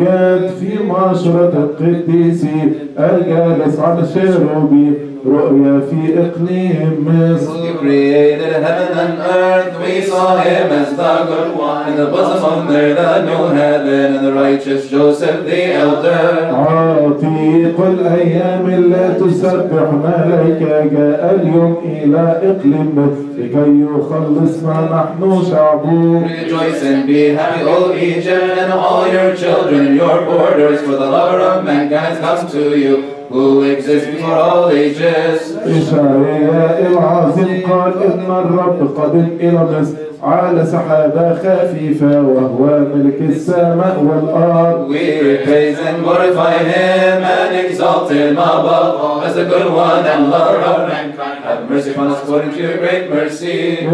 في 0.60 0.84
معشرة 0.88 1.54
القديسين 1.80 2.74
الجالس 3.00 3.80
على 3.80 4.02
الشيروبي. 4.02 4.94
رؤيا 5.26 5.80
في 5.90 6.20
إقليم 6.20 7.06
مصر 7.08 7.54
He 7.64 7.74
created 7.80 8.54
heaven 8.64 8.98
and 9.04 9.20
earth, 9.20 9.80
we 9.82 10.02
saw 10.02 10.38
him 10.38 10.72
as 10.72 10.90
the 10.96 11.14
good 11.30 11.56
one, 11.58 11.90
in 11.90 11.96
the 11.98 12.08
bosom 12.08 12.68
Mary, 12.68 12.94
the 12.94 13.22
new 13.30 13.44
heaven, 13.60 14.16
and 14.16 14.26
the 14.26 14.34
righteous 14.34 14.90
Joseph, 14.90 15.46
the 15.46 15.74
elder. 15.74 16.52
عتيق 16.54 17.80
الأيام 17.82 18.70
لا 18.92 19.14
تسبح 19.14 19.92
ملائكة 19.94 20.86
جاء 20.86 21.40
اليوم 21.42 21.78
إلى 21.86 22.22
إقليم 22.44 22.88
مصر 22.98 23.24
لكي 23.38 23.86
يخلصنا 23.86 24.78
نحن 24.92 25.44
شعبه 25.52 26.24
Rejoice 26.28 26.84
and 26.84 27.08
be 27.08 27.30
happy, 27.36 27.64
O 27.64 27.94
Egypt, 27.96 28.58
and 28.58 28.74
all 28.74 29.08
your 29.08 29.36
children 29.36 29.96
your 29.96 30.26
borders, 30.26 30.82
for 30.82 30.92
the 31.02 31.10
lover 31.16 31.40
of 31.40 31.64
mankind 31.64 32.18
has 32.18 32.20
come 32.20 32.52
to 32.52 32.78
you, 32.78 32.96
who 33.33 33.63
exists 33.63 34.07
before 34.13 34.39
all 34.49 34.71
ages. 34.71 35.41
إشعياء 35.57 36.87
العظيم 36.93 37.63
قال 37.71 37.93
إن 38.03 38.31
الرب 38.43 38.79
قدم 38.99 39.29
إلى 39.41 39.61
مصر 39.73 39.95
على 40.24 40.66
سحابة 40.66 41.36
خفيفة 41.36 42.22
وهو 42.22 42.80
ملك 42.80 43.22
السماء 43.22 43.96
والأرض 44.00 44.88
We 44.90 45.44
praise 45.46 45.78
and 45.80 46.04
glorify 46.04 46.58
him 46.58 47.24
and 47.24 47.56
exalt 47.66 48.12
him 48.12 48.34
above 48.38 48.96
all 49.04 49.22
as 49.22 49.36
the 49.36 49.46
good 49.46 49.72
one 49.74 50.06
and 50.06 50.30
lover 50.30 50.62
of 50.62 50.88
mankind. 50.88 51.44
Have 51.44 51.70
mercy 51.70 51.92
upon 51.92 52.08
us 52.08 52.24
according 52.24 52.52
to 52.52 52.60
your 52.62 52.78
great 52.78 53.10
mercy. 53.10 53.88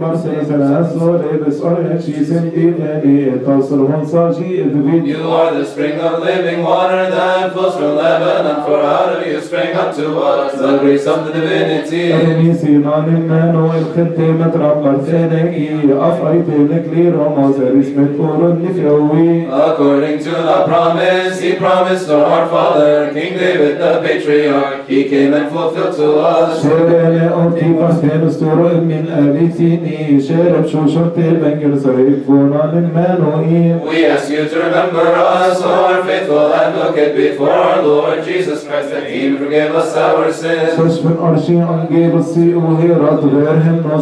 برسل 0.00 0.46
سلاسل 0.46 1.20
إبس 1.34 1.62
أرهشي 1.62 2.24
سنتي 2.24 2.72
فاني 2.78 3.30
توصل 3.46 3.80
ونصاجي 3.80 4.62
إذبين 4.64 5.06
You 5.06 5.30
are 5.30 5.54
the 5.54 5.64
spring 5.66 5.98
of 6.00 6.22
living 6.22 6.62
water 6.62 7.10
that 7.10 7.52
flows 7.52 7.74
from 7.74 7.96
Lebanon, 7.96 8.64
for 8.66 8.80
out 8.80 9.16
of 9.16 9.26
you 9.26 9.40
sprang 9.40 9.74
up 9.74 9.94
to 9.96 10.06
us 10.18 10.52
the 10.58 10.78
grace 10.78 11.06
of 11.06 11.26
the 11.26 11.32
divinity. 11.32 12.12
أرني 12.12 12.54
سينان 12.54 13.04
النانو 13.04 13.70
الخنتي 14.11 14.31
متربر 14.31 14.97
ثاني 15.05 15.69
أفريت 15.99 16.45
نكلي 16.49 17.09
رمز 17.09 17.55
اسمه 17.61 18.07
تقول 18.17 18.55
نفيوي 18.63 19.47
According 19.47 20.19
to 20.23 20.31
the 20.49 20.65
promise, 20.67 21.39
he 21.39 21.53
promised 21.53 22.07
to 22.07 22.15
our 22.25 22.47
father, 22.49 23.11
King 23.13 23.33
David 23.37 23.77
the 23.79 24.01
patriarch, 24.05 24.87
he 24.87 25.03
came 25.11 25.33
and 25.33 25.51
fulfilled 25.51 25.95
to 25.95 26.07
us. 26.19 26.63
شرالي 26.63 27.29
أوتي 27.33 27.73
بحثين 27.73 28.27
استورو 28.27 28.69
من 28.69 29.05
أبيتيني 29.17 30.21
شرب 30.21 30.65
شو 30.67 30.87
شرطي 30.87 31.21
بنجل 31.21 31.79
سريك 31.81 32.23
فونان 32.27 32.71
المانوئين 32.73 33.79
We 33.87 34.05
ask 34.05 34.29
you 34.29 34.47
to 34.49 34.55
remember 34.67 35.05
us, 35.15 35.61
O 35.61 35.77
our 35.85 36.03
faithful 36.03 36.53
advocate, 36.53 37.15
before 37.15 37.51
our 37.51 37.81
Lord 37.81 38.23
Jesus 38.25 38.63
Christ, 38.67 38.89
that 38.91 39.09
he 39.09 39.29
may 39.29 39.37
forgive 39.37 39.75
us 39.75 39.95
our 39.95 40.31
sins. 40.33 40.73
Sashvin 40.77 41.17
arshi 41.27 41.55
ange 41.73 42.03
basi 42.13 42.45
uhirat 42.53 43.21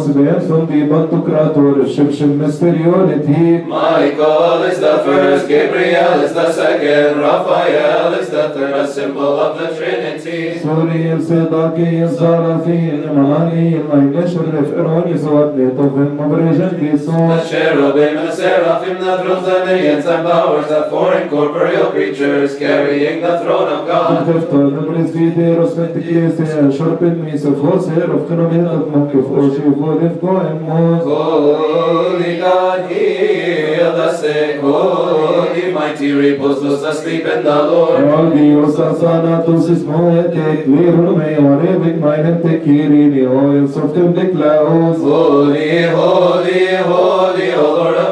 nasbem 0.00 0.40
sundi 0.48 0.88
bantukrator 0.88 1.86
shibshim 1.94 2.36
mysteriority 2.36 3.64
Michael 3.66 4.62
is 4.64 4.80
the 4.80 4.98
first, 5.04 5.48
Gabriel 5.48 6.20
is 6.22 6.34
the 6.34 6.52
second, 6.52 7.20
Raphael 7.20 8.14
is 8.14 8.30
the 8.30 8.50
third, 8.50 8.74
a 8.74 8.86
symbol 8.92 9.40
of 9.40 9.58
the 9.58 9.76
Trinity. 9.76 10.58
سوري 10.62 11.12
الصداقي 11.12 12.02
الزرافي 12.02 12.90
المهاني 12.90 13.76
المين 13.76 14.26
شرف 14.28 14.78
إروني 14.78 15.18
سواتني 15.18 15.70
طفل 15.70 16.08
مبرجن 16.18 16.70
The 16.70 16.80
كيسون 16.80 17.40
cherubim 17.50 18.16
and 18.16 18.28
the 18.28 18.32
seraphim, 18.32 18.98
the 18.98 19.18
thrones, 19.22 19.46
the 19.46 19.64
millions 19.66 20.06
and 20.06 20.26
powers, 20.26 20.68
the 20.68 20.88
four 20.90 21.14
incorporeal 21.14 21.90
creatures 21.90 22.58
carrying 22.58 23.20
the 23.22 23.38
throne 23.40 23.68
of 23.68 23.86
God. 23.86 24.26
تفتر 24.26 24.56
نبرز 24.56 25.10
في 25.10 25.30
ديروس 25.30 25.76
من 25.78 25.88
تكيسي 25.94 26.72
شرب 26.78 27.02
الميسف 27.02 27.58
هوسير 27.64 28.14
وفخنو 28.14 28.48
من 28.48 28.66
أطمكف 28.66 29.26
أوشي 29.38 29.62
فولف 29.80 29.89
Goim 29.99 30.65
Holy 31.03 32.37
God, 32.37 32.89
hear 32.89 33.91
the 33.91 34.15
sick. 34.15 34.61
Holy 34.61 35.71
mighty 35.71 36.11
reposes 36.13 36.83
asleep 36.83 37.25
in 37.25 37.43
the 37.43 37.63
Lord. 37.63 38.33
Dios 38.33 38.75
asanatus 38.75 39.69
is 39.69 39.83
moetet. 39.83 40.65
Virnume 40.65 41.37
orebik 41.39 41.99
meinem 41.99 42.41
tekiri. 42.41 43.27
Oil 43.27 43.67
softem 43.67 44.13
deklaus. 44.13 44.97
Holy, 44.97 45.83
holy, 45.83 46.75
holy, 46.75 47.53
O 47.53 47.73
Lord 47.75 48.10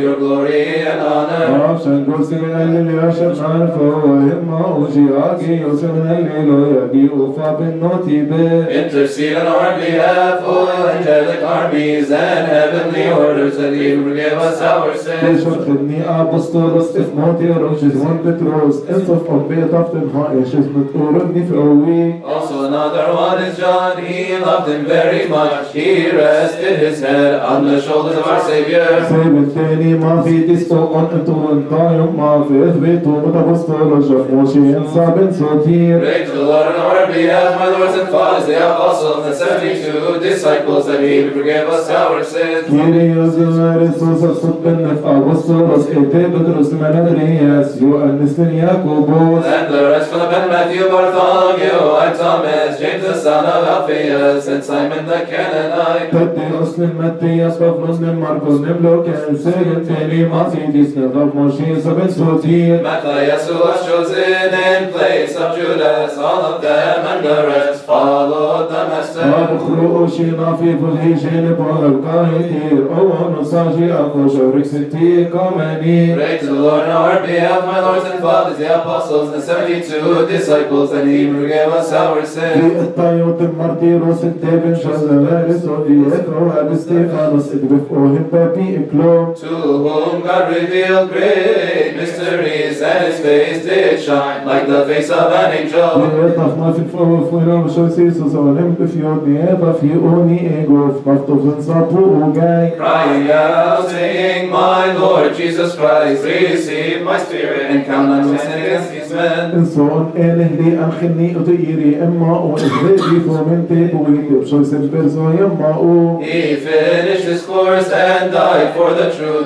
your 0.00 0.16
glory 0.16 0.80
and 0.80 1.00
honor. 1.00 1.62
Option 1.62 2.04
Kusimina 2.06 2.84
Yashaman 2.86 3.76
for 3.76 4.20
him, 4.20 4.46
Ujiagi, 4.48 5.60
Yosemino, 5.60 6.88
Yagi, 6.88 7.04
Ufa, 7.10 7.56
and 7.62 7.82
Notibe. 7.82 8.70
Intercede 8.70 9.36
on 9.36 9.46
our 9.46 9.78
behalf, 9.78 10.40
O 10.42 10.68
angelic 10.88 11.42
armies 11.42 12.10
and 12.10 12.46
heavenly 12.46 13.10
orders, 13.10 13.56
that 13.56 13.74
you 13.74 14.02
forgive 14.04 14.38
us 14.38 14.60
our 14.60 14.96
sins. 14.96 15.44
Bishopni 15.44 16.04
Apostolos, 16.04 16.94
if 16.94 17.12
Moti 17.12 17.46
Roches, 17.46 17.94
one 17.96 18.18
Petros, 18.22 18.78
and 18.88 19.08
of 19.08 19.26
Pompeit 19.26 19.72
of 19.72 19.92
the 19.92 20.00
Haishes, 20.00 20.72
but 20.72 20.92
Urubni 20.92 21.46
we. 21.86 22.22
Also, 22.24 22.66
another 22.66 23.14
one 23.14 23.42
is 23.42 23.56
John, 23.56 24.04
he 24.04 24.36
loved 24.36 24.68
him 24.70 24.84
very 24.84 25.28
much. 25.28 25.72
He 25.72 26.10
rested 26.10 26.78
his 26.78 27.00
head 27.00 27.40
on 27.40 27.66
the 27.66 27.80
shoulders 27.80 28.16
of 28.18 28.26
our 28.26 28.42
Savior. 28.42 29.06
Save 29.08 29.34
it, 29.34 29.54
التاني 29.85 29.93
ما 29.93 30.21
في 30.21 30.39
ديسكو 30.39 30.75
أون 30.75 31.07
انتو 31.13 31.51
انتايم 31.51 32.15
ما 32.17 32.43
في 32.47 32.69
اثبتو 32.69 33.09
متبسطر 33.09 34.01
شف 34.01 34.33
موشي 34.33 34.59
انسا 34.59 35.05
بن 35.17 35.31
سوتير 35.31 36.01
Praise 36.01 36.31
the 36.31 36.43
Lord 36.49 36.67
on 36.71 36.79
our 36.85 37.07
behalf, 37.13 37.59
my 37.59 37.67
lords 37.75 37.95
and 38.01 38.09
fathers, 38.09 38.45
the 38.47 38.57
apostles 38.69 39.17
and 39.17 39.33
the 39.33 39.35
seventy-two 39.41 40.19
disciples, 40.29 40.85
that 40.87 40.99
he 41.05 41.23
would 41.23 41.33
forgive 41.33 41.67
us 41.69 41.89
our 41.89 42.23
sins. 42.23 42.65
كيري 42.69 43.05
يوزر 43.05 43.81
رسوس 43.81 44.23
الصد 44.23 44.63
بالنف 44.65 45.05
أبسطرس 45.05 45.87
إتي 45.87 46.23
بدرس 46.27 46.73
من 46.73 46.83
أدرياس 46.85 47.81
يؤنس 47.81 48.39
من 48.39 48.53
ياكوبوس 48.53 49.43
And 49.45 49.73
the 49.73 49.83
rest 49.91 50.11
Philip 50.11 50.33
and 50.33 50.51
Matthew, 50.51 50.89
Bartholomew, 50.89 51.79
and 52.03 52.15
Thomas, 52.19 52.79
James 52.79 53.03
the 53.03 53.15
son 53.25 53.45
of 53.45 53.63
Alphaeus, 53.73 54.47
and 54.47 54.63
Simon 54.63 55.05
the 55.05 55.19
Canaanite. 55.31 56.11
تدي 56.11 56.63
أصل 56.63 56.87
متياس 56.99 57.57
بفلوس 57.57 57.99
من 57.99 58.19
ماركوس 58.19 58.61
نملوك 58.61 59.05
سير 59.43 59.74
التاني 59.75 60.25
ما 60.25 60.43
في 60.49 60.71
ديس 60.71 60.97
نغف 60.97 61.35
موشي 61.35 61.81
سبن 61.81 62.09
سوتير 62.09 62.83
Matthias, 62.83 63.47
who 63.47 63.55
was 63.59 63.85
chosen 63.85 64.53
in 64.53 64.91
place 64.93 65.35
of 65.35 65.57
Judas, 65.57 66.17
all 66.17 66.41
of 66.51 66.61
them 66.61 66.99
and 67.11 67.25
the 67.25 67.37
rest 67.47 67.85
followed 67.85 68.69
the 68.71 68.81
Master. 68.89 69.21
أبخلو 69.23 70.07
شينا 70.07 70.55
في 70.55 70.77
فلهي 70.77 71.19
شين 71.19 71.55
بولو 71.59 72.01
كاهيتير 72.01 72.85
أو 72.97 73.41
نصاجي 73.41 73.93
أخو 73.93 74.27
شورك 74.27 74.65
ستي 74.65 75.25
كاماني 75.25 76.15
Pray 76.15 76.37
to 76.39 76.45
the 76.45 76.51
Lord 76.53 76.83
on 76.83 76.89
our 76.89 77.19
behalf, 77.27 77.65
my 77.65 77.79
lords 77.79 78.05
and 78.11 78.19
fathers, 78.21 78.57
the 78.57 78.69
apostles, 78.81 79.29
and 79.33 79.41
the 79.41 79.45
seventy-two 79.45 80.27
disciples, 80.27 80.91
and 80.91 81.09
he 81.09 81.25
will 81.25 81.41
forgive 81.41 81.73
us 81.79 81.91
our 81.93 82.25
sins. 82.25 82.61
في 82.61 82.79
الطيوت 82.81 83.41
المارتيروس 83.41 84.23
التابن 84.23 84.75
شزوارس 84.75 85.65
ودي 85.65 86.07
إثرو 86.07 86.51
أبستيفانوس 86.57 87.51
إدبف 87.51 87.91
أوهم 87.91 88.25
بابي 88.33 88.79
إكلوم 88.79 89.33
To 89.35 89.54
whom 89.62 90.22
God 90.22 90.54
revealed 90.54 91.10
great 91.10 91.96
mysteries, 91.96 92.80
and 92.82 93.04
his 93.06 93.20
face 93.20 93.64
did 93.64 94.02
shine 94.02 94.46
like 94.46 94.66
the 94.66 94.84
face 94.86 95.10
of 95.10 95.32
an 95.32 95.52
angel. 95.52 95.96
ותחנה 96.16 96.72
פתפור 96.72 97.08
ופוירה 97.12 97.64
ושוצי 97.64 98.10
סוסרים 98.10 98.74
כפיות 98.76 99.22
נאבה 99.26 99.72
פיוני 99.74 100.48
אגוף 100.64 101.00
כתובים 101.04 101.60
ספורו 101.60 102.32
גיא. 102.32 102.76
Crying 102.78 103.30
out, 103.30 103.88
saying, 103.88 104.50
My 104.50 104.92
Lord 104.92 105.34
Jesus 105.34 105.74
Christ, 105.74 106.24
receive 106.24 107.02
my 107.02 107.18
spirit 107.18 107.70
and 107.70 107.84
count 107.86 108.08
not 108.08 108.40
sin 108.40 108.52
against 108.60 108.90
these 108.92 109.12
men. 109.12 109.50
אינסון 109.54 110.10
אלה 110.18 110.44
men, 110.58 110.84
אנחני 110.84 111.36
ותאירי 111.36 111.94
אמה 112.02 112.40
ונזרי 112.40 113.20
פומנטי 113.26 113.84
וויטי 113.92 114.34
ושוצי 114.34 114.76
פרזו 114.92 115.20
ימה 115.20 115.76
He 116.20 116.56
finished 116.56 117.24
his 117.24 117.42
course 117.46 117.90
and 117.90 118.32
died 118.32 118.74
for 118.76 118.94
the 118.94 119.08
truth. 119.16 119.45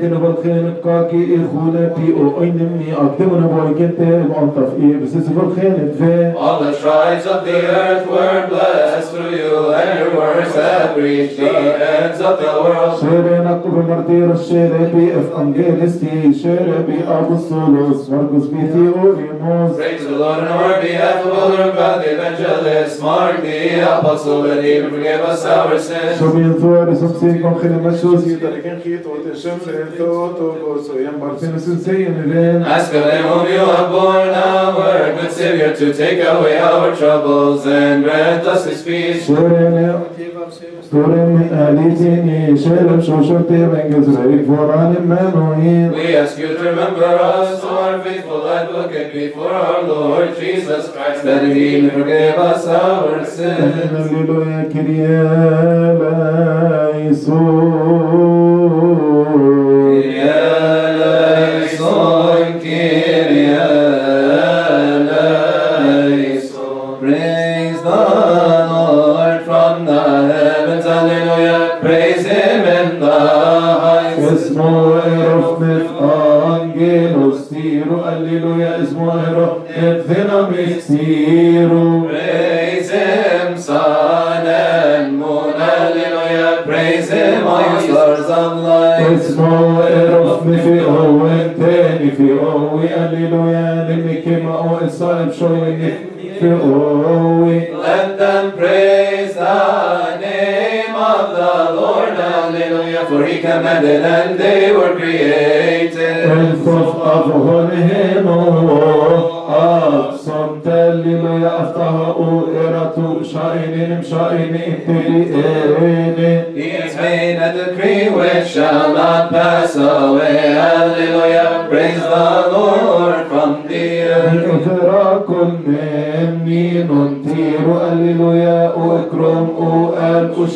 تن 0.00 0.14
بالخين 0.18 0.74
إخونا 0.84 1.46
خولتي 1.52 2.12
أو 2.20 2.42
اينمي 2.42 2.92
اقدمنا 2.92 3.46
بويكنت 3.46 4.00
بانطف 4.00 4.70
إيه 4.80 4.96
بس 5.02 5.12
بالخين 5.12 5.92
تفي 5.92 6.32
All 6.36 6.58
the 6.64 6.72
tribes 6.82 7.26
of 7.26 7.44
the 7.48 7.58
earth 7.80 8.06
were 8.14 8.46
blessed 8.52 9.10
through 9.12 9.34
you 9.40 9.72
and 9.80 9.98
your 10.00 10.12
words 10.20 10.54
have 10.54 10.96
reached 10.96 11.36
the 11.36 11.54
ends 11.96 12.20
of 12.20 12.34
the 12.42 12.52
world 12.62 13.00
شيري 13.00 13.38
نقف 13.38 13.66
مرتير 13.88 14.32
الشيري 14.32 14.84
بي 14.94 15.12
اف 15.18 15.38
انجيلستي 15.40 16.32
شيري 16.42 16.78
بي 16.86 16.98
ابو 17.08 17.34
الثلوث 17.34 18.10
مرقس 18.10 18.46
بي 18.46 18.66
ثيوريموس 18.72 19.76
Praise 19.76 20.04
the 20.04 20.16
Lord 20.22 20.38
on 20.44 20.48
our 20.48 20.80
behalf 20.82 21.26
of 21.26 21.32
all 21.38 21.52
our 21.60 21.72
God 21.78 22.04
the 22.04 22.10
evangelist 22.14 23.02
Mark 23.02 23.42
the 23.42 23.58
apostle 23.98 24.50
and 24.50 24.64
he 24.64 24.74
forgive 24.90 25.20
us 25.32 25.44
our 25.44 25.78
sins 25.78 26.18
شو 26.18 26.32
بينثور 26.32 26.94
سمسيكم 26.94 27.54
خير 27.54 27.72
مشوز 27.72 28.28
يدركين 28.28 28.80
خيط 28.84 29.06
وتشم 29.06 29.58
Him 31.00 31.18
you 33.48 33.58
have 33.58 33.90
born, 33.90 34.28
our 34.30 35.12
good 35.12 35.32
Savior 35.32 35.74
to 35.76 35.92
take 35.92 36.20
away 36.24 36.58
our 36.58 36.94
troubles 36.96 37.66
and 37.66 38.04
grant 38.04 38.46
us 38.46 38.64
His 38.64 38.82
peace. 38.82 39.28
We 45.94 46.16
ask 46.16 46.38
you 46.38 46.48
to 46.48 46.62
remember 46.62 47.04
us, 47.04 47.62
O 47.62 47.78
our 47.78 48.02
faithful 48.02 48.48
advocate, 48.48 49.12
before 49.12 49.52
our 49.52 49.82
Lord 49.82 50.36
Jesus 50.38 50.90
Christ, 50.90 51.24
that 51.24 51.44
He 51.44 51.80
may 51.82 51.90
forgive 51.90 52.38
us 52.38 52.66
our 52.66 53.24
sins. 53.24 53.74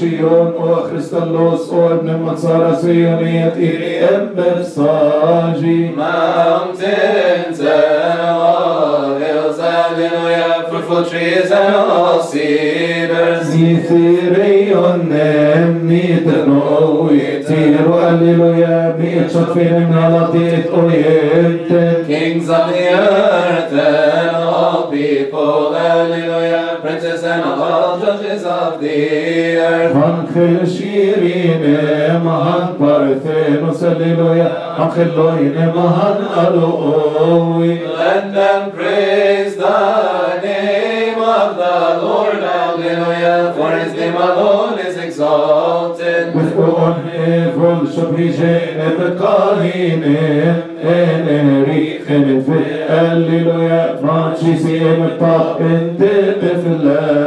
شيون 0.05 0.53
وخريستالوس 0.55 1.69
وابن 1.73 2.13
منصارى 2.21 2.77
صيونية 2.77 3.53
إيري 3.57 4.29
برساجي 4.37 5.91
مامتن 5.97 7.55
زالين 9.57 10.11
ويا 10.25 10.63
فرفل 10.71 11.11
تريزن 11.11 11.75
وصيبر 11.91 13.39
زيثيري 13.43 14.75
ونمني 14.75 16.17
تنوي 16.17 17.43
تير 17.47 17.89
وقللو 17.91 18.47
يا 18.55 18.97
بيتشوت 19.01 19.51
في 19.53 19.63
المنالطيت 19.63 20.71
ويبتن 20.71 22.05
كينجز 22.07 22.51
Let 34.97 35.11
them 38.33 38.71
praise 38.71 39.57
the 39.57 40.41
name 40.41 41.19
of 41.19 41.57
the 41.57 41.99
Lord, 42.01 42.37
hallelujah. 42.37 43.55
For 43.57 43.73
his 43.77 43.93
name 43.95 44.15
alone 44.15 44.79
is 44.79 44.97
exalted. 44.97 46.33
With 46.35 46.57
on 46.57 47.09
evil 47.09 47.87
shabije 47.95 48.55
ebekahine 48.87 50.19
Eneri 50.85 51.85
khenfe 52.07 52.61
alleluia 52.89 53.83
Franchisi 54.01 54.75
emetap 54.91 55.61
ente 55.61 56.15
beflaus 56.41 57.24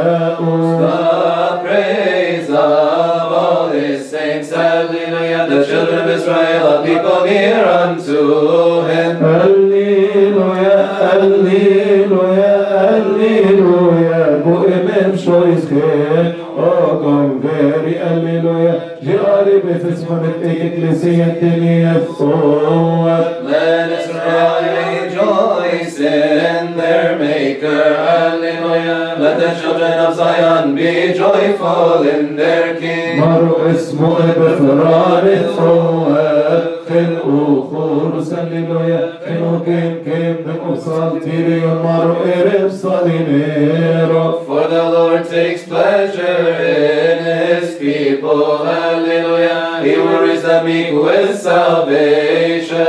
For 44.45 44.67
the 44.67 44.83
Lord 44.91 45.29
takes 45.29 45.63
pleasure 45.63 46.49
in 46.59 47.23
his 47.23 47.77
people, 47.77 48.65
hallelujah. 48.65 49.81
He 49.83 49.97
will 49.97 50.21
raise 50.21 50.41
the 50.43 50.63
meek 50.65 50.93
with 50.93 51.39
salvation. 51.39 52.83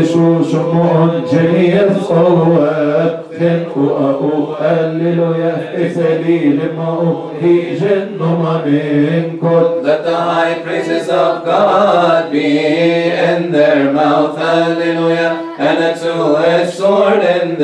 إشو 0.00 0.42
شمعون 0.44 1.24
جنيف 1.32 2.12
أواب 2.12 3.24
خلقوا 3.38 4.10
أقو 4.10 4.54
هللويا 4.60 5.54
إسالي 5.86 6.38
لما 6.38 7.30
هي 7.40 7.74
جن 7.76 8.08
من 8.66 9.38
كل 9.40 9.84
Let 9.84 10.04
the 10.04 10.16
high 10.16 10.54
praises 10.64 11.08
of 11.08 11.44
God 11.44 12.32
be 12.32 12.58
in 13.28 13.52
their 13.52 13.92
mouth, 13.92 14.38
hallelujah, 14.38 15.47
and 15.59 15.77
that's 15.77 16.03
a 16.03 16.15
two-edged 16.15 16.73
sword 16.73 17.21
in 17.21 17.59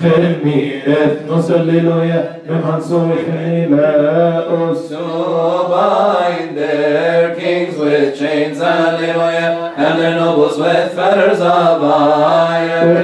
تميرت 0.00 1.18
نصلي 1.30 1.80
له 1.80 2.04
يا 2.04 2.22
نمحن 2.48 2.80
سويت 2.80 3.28
إلى 3.28 4.44
أسوب 4.72 5.58
bind 5.70 6.56
their 6.56 7.34
kings 7.36 7.76
with 7.78 8.18
chains, 8.18 8.58
hallelujah, 8.58 9.72
and 9.76 10.00
their 10.00 10.14
nobles 10.20 10.58
with 10.58 10.92
fetters 10.94 11.40
of 11.40 11.82
iron. 11.82 12.96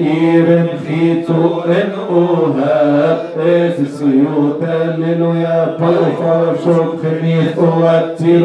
إبن 0.00 0.68
في 0.86 1.22
طور 1.22 1.74
أوهاب 2.10 3.18
في 3.76 3.82
السيوط 3.82 4.62
هللويا 4.62 5.76
بالفرش 5.80 6.60
شكني 6.64 7.36
أوتر 7.58 8.44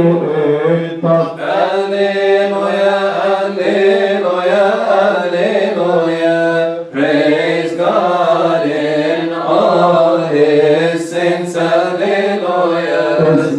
إيطا 0.69 1.37
هللويا 1.39 2.97
هللويا 3.23 4.08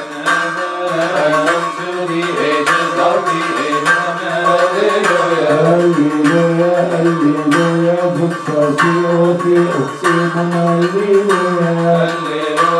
هللويا 5.51 6.73
هللويا 6.93 7.95
في 8.15 8.23
التصير 8.23 9.37
في 9.43 9.53
أقسم 9.69 10.17
هللويا 10.35 11.41
هللويا 11.61 12.70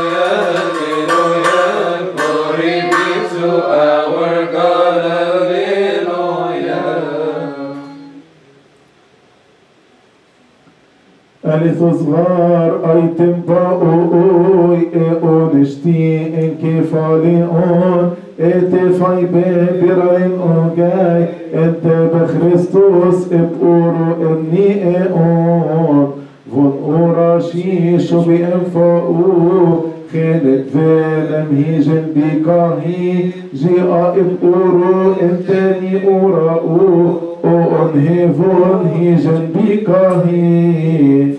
صغار 11.90 12.72
ايتم 12.92 13.34
باقوي 13.48 14.80
اون 15.24 15.66
شتيقن 15.66 16.50
كفاليقون 16.64 18.12
اتفاي 18.40 19.26
ببرايم 19.26 20.32
اوجاي 20.42 21.26
انت 21.56 21.86
بخريستوس 22.14 23.34
ابقورو 23.34 24.10
اني 24.22 24.70
اون. 25.14 26.12
فون 26.53 26.72
أورا 26.85 27.41
شيشو 27.41 28.20
بإنفاؤو 28.20 29.81
خالد 30.12 30.64
فيلم 30.72 31.64
هيجن 31.66 32.05
بكاهي 32.16 33.31
جاء 33.55 34.16
إبقورو 34.20 35.14
إنتاني 35.22 36.09
أوراؤو 36.09 37.20
أون 37.45 38.07
هيفون 38.09 38.91
هيجن 38.95 39.49
بكاهي 39.55 40.66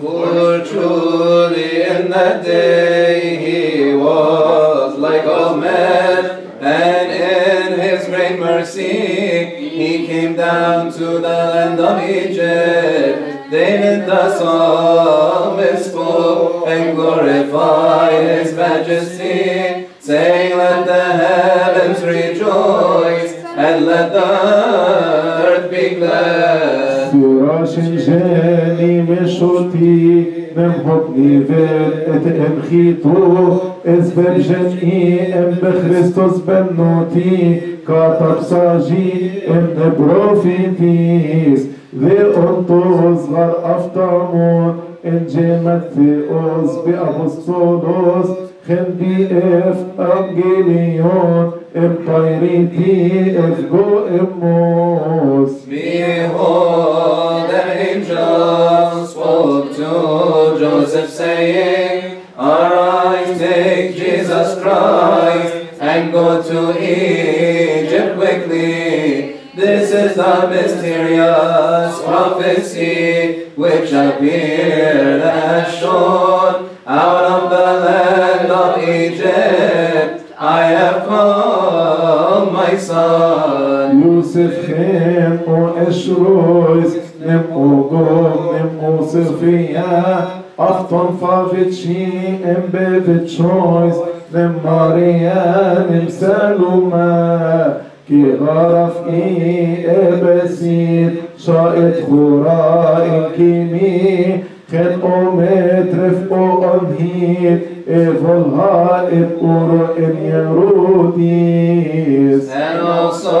For 0.00 0.64
truly 0.64 1.82
in 1.82 2.10
that 2.10 2.44
day 2.44 3.36
he 3.44 3.94
was 3.94 4.98
like 4.98 5.24
all 5.24 5.56
men, 5.56 6.24
and 6.60 7.08
in 7.10 7.80
his 7.80 8.06
great 8.06 8.38
mercy 8.38 8.94
he 9.78 10.06
came 10.06 10.34
down 10.36 10.92
to 10.92 11.06
the 11.26 11.38
land 11.52 11.80
of 11.80 11.96
Egypt. 12.02 13.31
David 13.53 14.07
the 14.07 14.35
psalmist 14.35 15.91
spoke 15.91 16.67
and 16.67 16.95
glorified 16.95 18.23
his 18.23 18.55
majesty, 18.55 19.87
saying, 19.99 20.57
Let 20.57 20.87
the 20.87 21.03
heavens 21.03 22.01
rejoice, 22.01 23.33
and 23.45 23.85
let 23.85 24.11
the 24.11 24.25
earth 25.45 25.69
be 25.69 25.97
glad. 25.97 26.92
فراش 27.13 27.79
جاني 27.79 29.01
مشوتي 29.01 30.25
من 30.57 30.71
حضني 30.71 31.43
فات 31.43 32.27
أم 32.27 32.61
خيطو 32.69 33.57
اسبر 33.85 34.37
جني 34.37 35.33
أم 35.39 35.55
بخريستوس 35.63 36.37
بنوتي 36.47 37.61
كاتب 37.87 38.41
ساجي 38.41 39.13
أم 39.49 39.67
بروفيتيس. 39.99 41.67
ذي 41.99 42.19
انطو 42.19 43.15
صغر 43.15 43.53
افطامون 43.63 44.75
انجمت 45.05 45.83
في 45.95 46.21
أوز 46.31 46.77
بابوستولوس 46.85 48.29
خندي 48.67 49.27
إف 49.37 49.79
انجيليون 49.99 51.51
empiriti 51.73 53.35
ezgo 53.35 54.07
emos. 54.07 55.65
Behold 55.65 57.49
an 57.49 57.77
angel 57.77 59.07
spoke 59.07 59.75
to 59.75 60.57
Joseph 60.59 61.09
saying, 61.09 62.21
Arise, 62.37 63.37
take 63.39 63.95
Jesus 63.95 64.61
Christ 64.61 65.81
and 65.81 66.11
go 66.11 66.41
to 66.43 66.77
Egypt 66.79 68.17
quickly. 68.17 69.39
This 69.55 69.91
is 69.91 70.15
the 70.15 70.47
mysterious 70.49 72.01
prophecy 72.03 73.49
which 73.55 73.91
appeared 73.91 75.21
at 75.21 75.71
shore. 75.79 76.42
عيسان 82.73 84.03
يوسف 84.05 84.53
خيمو 84.67 85.67
اشروز 85.87 86.97
نمو 87.25 87.83
قوم 87.83 88.69
نمو 88.81 89.05
صفيا 89.05 90.27
اختم 90.59 91.07
فافتشي 91.21 92.07
ام 92.45 92.63
ماريا 92.73 93.95
نماريا 94.33 95.85
نمسالوما 95.91 97.77
كي 98.07 98.23
غرف 98.41 99.07
اي 99.09 99.85
ابسيد 99.89 101.13
شائط 101.37 101.95
خرائم 102.09 103.23
كيمي 103.37 104.43
خن 104.72 104.92
او 105.02 105.18
مترف 105.30 106.32
او 106.32 106.64
انهيد 106.74 107.60
ايفولها 107.88 109.02
اب 109.12 109.30
اورو 109.42 109.84
ان 109.98 110.14
يروديس 110.32 111.98
And 112.50 112.78
also 112.80 113.38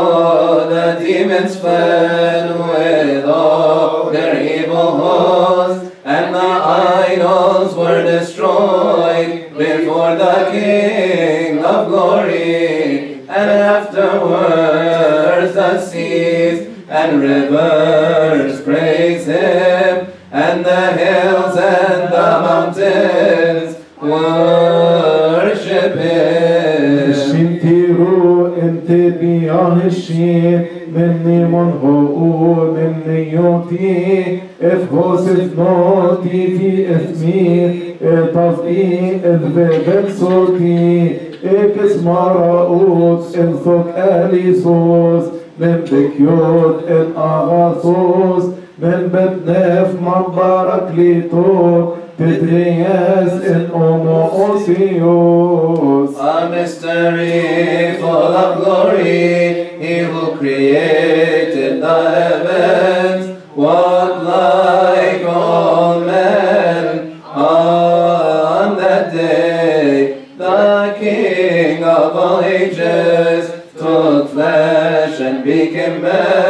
the 0.74 0.86
demons 1.04 1.54
fled 1.60 2.46
with 2.70 3.24
all 3.24 4.10
their 4.14 4.34
evil 4.56 4.90
hosts, 5.02 5.84
and 6.04 6.26
the 6.34 6.52
idols 7.10 7.70
were 7.80 8.02
destroyed 8.14 9.30
before 9.64 10.12
the 10.24 10.36
King 10.52 11.50
of 11.72 11.78
glory. 11.88 13.20
And 13.38 13.48
afterwards 13.76 15.52
the 15.60 15.72
seas 15.88 16.58
and 16.88 17.10
rivers 17.20 18.54
praise 18.62 19.24
him, 19.26 19.71
And 20.33 20.65
the 20.65 20.85
hills 20.93 21.55
and 21.55 22.11
the 22.11 22.29
mountains 22.47 23.77
worship 24.01 25.95
him. 25.95 26.53
الشنتيرو 27.09 28.47
انت 28.61 28.91
بياه 28.91 29.77
الشين 29.85 30.65
مني 30.95 31.45
منهو 31.45 32.73
مني 32.73 33.33
يوتي 33.33 34.39
افهوس 34.61 35.27
افنوتي 35.29 36.57
في 36.57 36.95
اثمي 36.95 37.79
طفئي 38.35 39.19
اذبب 39.25 40.09
صوتي 40.19 41.11
إكس 41.45 42.03
مراؤوت 42.03 43.37
انثق 43.37 43.93
اليسوس 43.97 45.23
من 45.59 45.75
بكيوت 45.91 46.77
ان 46.89 47.07
اغاثوس 47.17 48.43
من 48.78 49.10
بدنف 49.12 49.88
من 50.00 50.22
باراكليتو 50.36 51.94
تدرياس 52.18 53.32
ان 53.32 53.68
اوموسيوس 53.74 55.48
A 56.18 56.48
mystery 56.50 57.96
full 58.00 58.34
of 58.42 58.50
glory, 58.58 59.78
He 59.80 59.94
who 60.10 60.22
created 60.36 61.72
the 61.84 61.98
heavens, 62.16 63.24
what 63.54 64.12
like 64.24 65.22
all 65.24 66.00
men 66.00 66.86
on 67.22 68.76
that 68.78 69.04
day, 69.12 70.24
the 70.36 70.96
King 70.98 71.84
of 71.84 72.16
all 72.16 72.40
ages 72.42 73.44
took 73.78 74.30
flesh 74.30 75.20
and 75.20 75.44
became 75.44 76.02
man. 76.02 76.41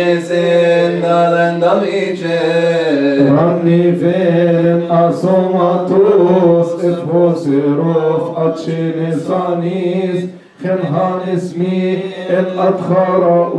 gecesin 0.00 1.00
narendam 1.00 1.84
için 1.84 3.36
Ranifin 3.36 4.90
asomatus 4.90 6.84
ifhus 6.84 7.46
ruf 7.46 8.38
atşini 8.38 9.12
sanis 9.26 10.30
خنها 10.64 11.08
اسمي 11.34 11.98
الأدخراء 12.40 13.52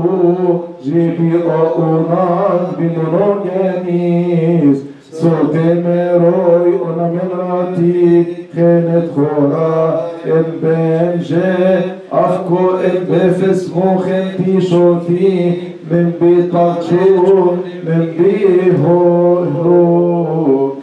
جيبي 0.83 1.31
أونان 1.77 2.59
بمرون 2.77 3.41
ينيس 3.57 4.79
صوت 5.11 5.55
مروي 5.85 6.73
أنا 6.89 7.07
من 7.15 7.29
راتي 7.39 8.25
خينت 8.55 9.05
خورا 9.15 10.01
البنجي 10.25 11.81
أفكو 12.11 12.69
البفس 12.85 13.71
مخنتي 13.75 14.61
شوتي 14.61 15.53
من 15.91 16.13
بطاقته 16.21 17.57
منبيه 17.83 18.81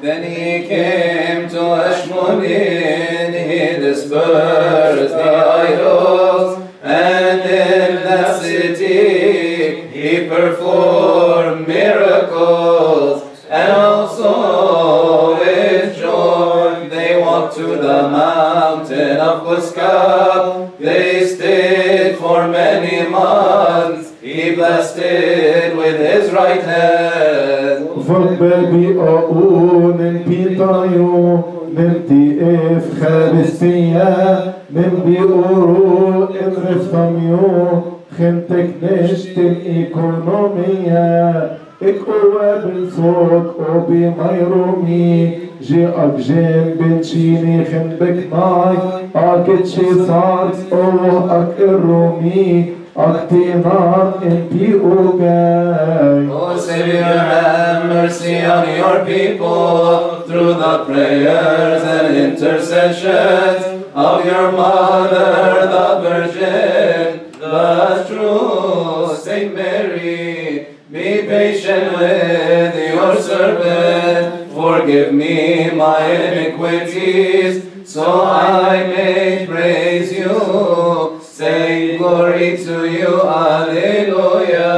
Then 0.02 0.22
he 0.22 0.68
came 0.68 1.48
to 1.48 1.60
Ashmonin, 1.88 3.32
he 3.48 3.80
dispersed 3.86 5.14
the 5.20 5.34
idols, 5.68 6.62
and 6.82 7.40
in 7.40 7.94
that 8.06 8.40
city 8.40 9.88
he 9.88 10.28
performed 10.28 11.66
miracles, 11.66 13.22
and 13.50 13.72
also 13.72 15.38
with 15.40 15.96
joy 15.98 16.88
they 16.88 17.20
walked 17.20 17.56
to 17.56 17.66
the 17.86 17.98
mountain 18.20 19.16
of 19.28 19.42
Qusqam. 19.46 20.27
blessed 24.58 25.76
with 25.78 25.98
his 26.10 26.32
right 26.32 26.62
hand. 26.62 27.88
فبابي 28.08 29.00
أقون 29.00 30.20
بيطايو 30.26 31.38
نمتي 31.76 32.38
إف 32.42 33.04
خابستيا 33.04 34.54
نمبي 34.74 35.18
أورو 35.20 36.24
إن 36.24 36.52
رفتميو 36.70 37.38
خنتك 38.18 38.70
نشتم 38.82 39.54
إيكونوميا 39.66 41.50
اكوا 41.82 42.56
بالصوت 42.64 43.46
قوبي 43.58 44.12
ميرومي 44.18 45.30
جي 45.62 45.88
اكجين 45.88 46.74
بنشيني 46.80 47.64
خنبك 47.64 48.18
ماي 48.32 48.76
اكتشي 49.16 49.94
صار 50.06 50.50
اوه 50.72 51.42
اك 51.42 51.60
الرومي 51.60 52.64
Aktimar 52.98 54.20
and 54.22 54.50
Piugai. 54.50 56.28
Oh 56.32 56.58
Savior, 56.58 57.04
have 57.04 57.86
mercy 57.86 58.40
on 58.40 58.66
your 58.76 59.04
people 59.06 60.22
through 60.26 60.54
the 60.54 60.84
prayers 60.84 61.84
and 61.84 62.16
intercessions 62.16 63.86
of 63.94 64.24
your 64.26 64.50
Mother, 64.50 65.68
the 65.74 65.86
Virgin, 66.02 67.30
the 67.38 68.04
true 68.08 69.14
Saint 69.16 69.54
Mary. 69.54 70.66
Be 70.90 71.22
patient 71.22 71.96
with 71.96 72.74
your 72.74 73.14
servant. 73.22 74.50
Forgive 74.52 75.14
me 75.14 75.70
my 75.70 76.04
iniquities, 76.04 77.62
so 77.88 78.24
I 78.24 78.88
may 78.88 79.46
praise 79.46 80.12
you. 80.12 80.87
Say 81.38 81.96
glory 81.98 82.56
to 82.56 82.90
you. 82.90 83.20
Alleluia. 83.22 84.72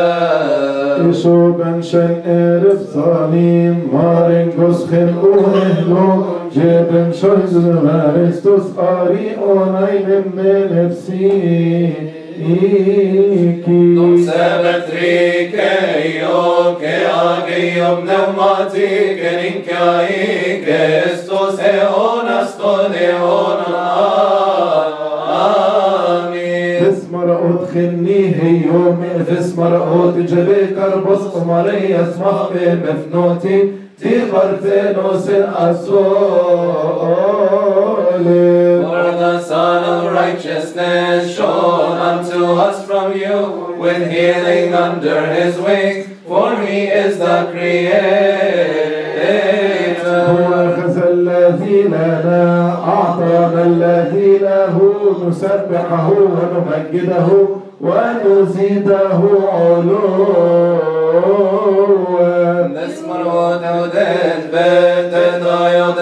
Isho 1.09 1.57
ben 1.57 1.81
shen 1.83 2.21
erif 2.33 2.83
salim 2.93 3.91
Marin 3.91 4.51
goschen 4.59 5.15
uhehlo 5.29 6.05
Jeben 6.53 7.09
shoiz 7.21 7.55
maristus 7.87 8.77
ari 8.77 9.25
onay 9.53 9.97
nemme 10.05 10.53
nefsi 10.75 11.33
Dum 13.97 14.15
sebetrike 14.29 15.73
io 16.13 16.77
che 16.81 16.97
agium 17.25 18.05
pneumatiken 18.05 19.39
in 19.49 19.59
caike 19.65 20.81
estos 21.09 21.59
eonas 21.59 22.51
ton 22.59 22.93
eona. 22.93 24.20
تسمر 27.70 27.70
أدخلني 27.70 28.36
هيوم 28.44 29.04
تسمر 29.30 29.78
أود 29.88 30.26
جبي 30.26 30.68
كربس 30.68 31.20
قمري 31.22 31.96
اسمح 32.02 32.50
بمفنوتي 32.56 33.72
تي 34.02 34.22
قرتينوس 34.22 35.30
الأسول 35.30 36.06
For 38.86 39.12
the 39.12 39.40
Son 39.42 39.84
of 39.84 40.12
Righteousness 40.14 41.36
shone 41.36 41.98
unto 41.98 42.46
us 42.46 42.86
from 42.86 43.14
you 43.14 43.76
with 43.78 44.10
healing 44.12 44.74
under 44.74 45.34
his 45.34 45.58
wings, 45.58 46.08
for 46.28 46.56
he 46.62 46.84
is 46.84 47.20
the 47.20 47.50
Creator. 47.52 48.99
لنا 51.95 52.77
أعطانا 52.89 53.63
الذي 53.65 54.39
له 54.39 54.77
نسبحه 55.29 56.11
ونمجده 56.11 57.29
ونزيده 57.81 59.21
علوا. 59.53 61.01
نسمر 62.75 63.23
ونودان 63.27 64.41
باتت 64.53 65.43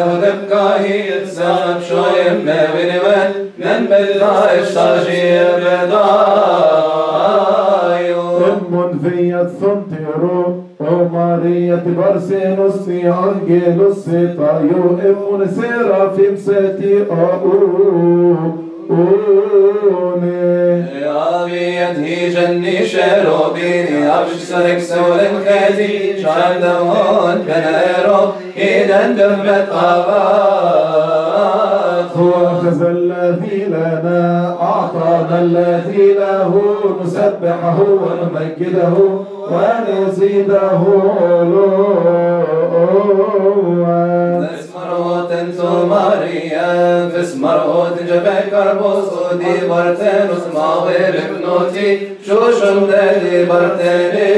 ودم 0.08 0.38
كاهيل 0.50 1.28
سام 1.28 1.80
شايم 1.88 2.36
ما 2.46 2.60
بنمان 2.74 3.30
ننبل 3.58 4.06
دايش 4.20 4.68
تعجيب 4.74 5.64
دايو 7.90 8.22
ثم 8.38 8.72
فيت 9.02 9.48
ثم 9.60 9.78
تيرون 9.90 10.47
ماريا 11.12 11.76
ti 11.84 11.90
barsinus 11.98 12.76
ti 12.84 12.98
طايو 14.38 14.98
seta 14.98 15.46
سيرا 15.46 16.08
في 16.16 16.26
serafim 16.26 16.36
seti 16.36 16.94
au 17.10 18.68
هي 22.08 22.30
جني 22.30 22.86
شروبيني 22.86 24.08
أبش 24.08 24.34
سرك 24.34 24.78
سول 24.78 25.20
الخزي 25.20 26.22
شاندمون 26.22 27.44
كنيرو 27.46 28.32
إذا 28.56 29.06
دمت 29.06 29.68
أبات 29.72 31.28
هو 32.16 32.30
أخذ 32.46 32.86
الذي 32.86 33.64
لنا 33.64 34.56
أعطانا 34.60 35.40
الذي 35.42 36.12
له 36.12 36.62
نسبحه 37.04 37.78
ونمجده 37.80 38.94
ونزيده 39.51 40.61
علوا 40.73 41.83
اسمروت 44.59 45.31
انتو 45.31 45.85
ماريا 45.85 47.09
فاسمروت 47.09 47.95
جبه 48.09 48.39
كربوس 48.51 49.07
ودي 49.13 49.67
برتنوس 49.69 50.45
ماوي 50.55 50.93
بفنوتي 51.13 51.89
شوشم 52.27 52.85
دالي 52.85 53.45
برتني 53.45 54.29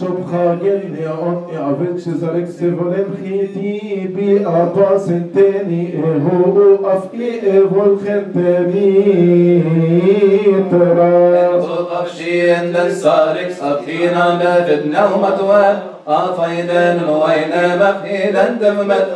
شبخة 0.00 0.54
جلي 0.54 1.06
أمي 1.08 1.56
عفكش 1.56 2.02
زرك 2.02 2.46
سفلن 2.46 3.06
خيتي 3.22 4.08
بي 4.16 4.46
أطاس 4.46 5.06
تاني 5.34 5.84
هو 6.04 6.56
أفقي 6.84 7.58
إبول 7.58 7.98
خنتاني 7.98 9.62
ترى 10.70 11.60
أخشين 11.92 12.72
دسارك 12.72 13.50
سخينا 13.50 14.24
بافد 14.34 14.82
نومة 14.86 15.38
وان 15.48 15.76
أفيدا 16.08 16.84
وين 17.10 17.52
مفيدا 17.80 18.44
دمت 18.60 19.08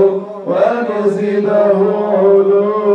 ونزله 0.47 1.77
علوا 2.19 2.95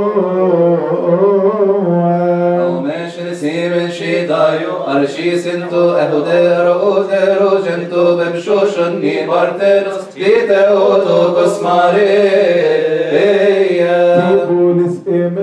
مجلسي 2.82 3.70
من 3.70 3.92
شيدايو 3.92 4.74
أرشي 4.88 5.38
سنتو 5.38 5.90
أهديرو 5.92 6.98
أديرو 6.98 7.52
جنتو 7.66 8.04
بمشوشني 8.18 9.28
بارتينوس 9.28 10.04
ليتو 10.18 10.94
تو 11.06 11.20
كسماري 11.36 12.30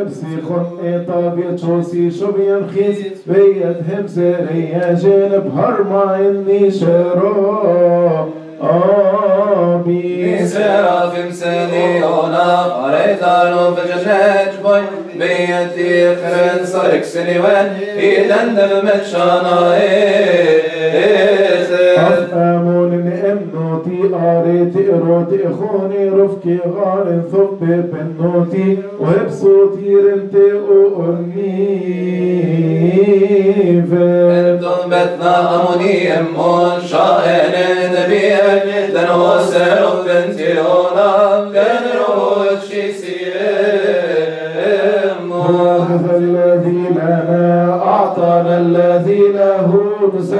بسيخون 0.07 0.66
إطابي 0.85 1.57
تشوسي 1.57 2.11
شوب 2.11 2.37
يمخيز 2.41 2.99
بيد 3.27 3.77
همسي 3.91 4.35
رياجين 4.51 5.31
جنب 5.31 5.47
ما 5.91 6.16
إني 6.16 6.70
شرو. 6.70 8.27
آمين. 8.62 10.47
سرافم 10.47 11.31
سنين 11.31 11.95
ويدانو 13.07 13.70
بججاج 13.70 14.53
بوي. 14.65 14.83
بيتي 15.19 16.16
خرن 16.16 16.65
صارك 16.65 17.05
سنوان. 17.05 17.69
إيدن 17.99 18.55
دم 18.57 18.73
متشانا 18.87 19.57
أفهمون 21.97 22.93
إنو 23.24 23.83
تي 23.85 23.99
آري 24.15 24.59
تقرو 24.74 25.23
تأخوني 25.31 26.03
رفكي 26.09 26.59
غار 26.77 27.07
ثب 27.33 27.61
بنوتي 27.61 28.69
وبصوتي 29.01 29.95
رنتي 29.95 30.49
وأرني 30.53 31.57
فردن 33.91 34.81
بتنا 34.87 35.35
أموني 35.55 35.97
أمون 36.19 36.81
شائن 36.91 37.55
نبي 37.93 38.28
دنو 38.95 39.39
سرق 39.39 40.05
بنتي 40.07 40.51
ونام 40.61 41.53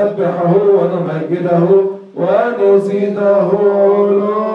نسبحه 0.07 0.55
ونمجده 0.79 1.69
ونزيده 2.17 3.37
علوا 3.37 4.47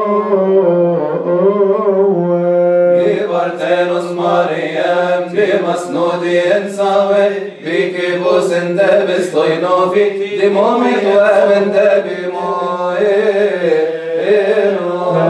بارتينوس 3.32 4.12
مريم 4.12 5.22
بمسنودي 5.34 6.40
انساوي 6.58 7.30
كيبوس 7.64 8.54
انت 8.54 8.80
بستوينوفي 9.10 10.06
دمومي 10.42 10.96
ومن 11.08 11.72
دبي 11.76 12.22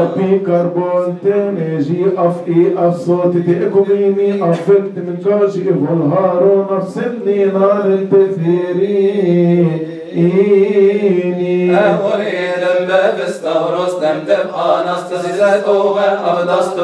ربي 0.02 0.40
كربون 0.40 1.18
تنجي 1.24 2.06
اف 2.18 2.48
اي 2.48 2.74
اف 2.78 2.96
صوتي 2.98 3.42
تقوميني 3.42 4.52
افلت 4.52 4.96
من 4.98 5.18
كاجي 5.26 5.70
افولهارو 5.70 6.66
نفسني 6.72 7.46
نار 7.46 8.00
تثيري 8.12 9.91
لما 12.62 13.12
لم 14.02 14.22
تبقى 14.28 14.86
أفضست 16.26 16.80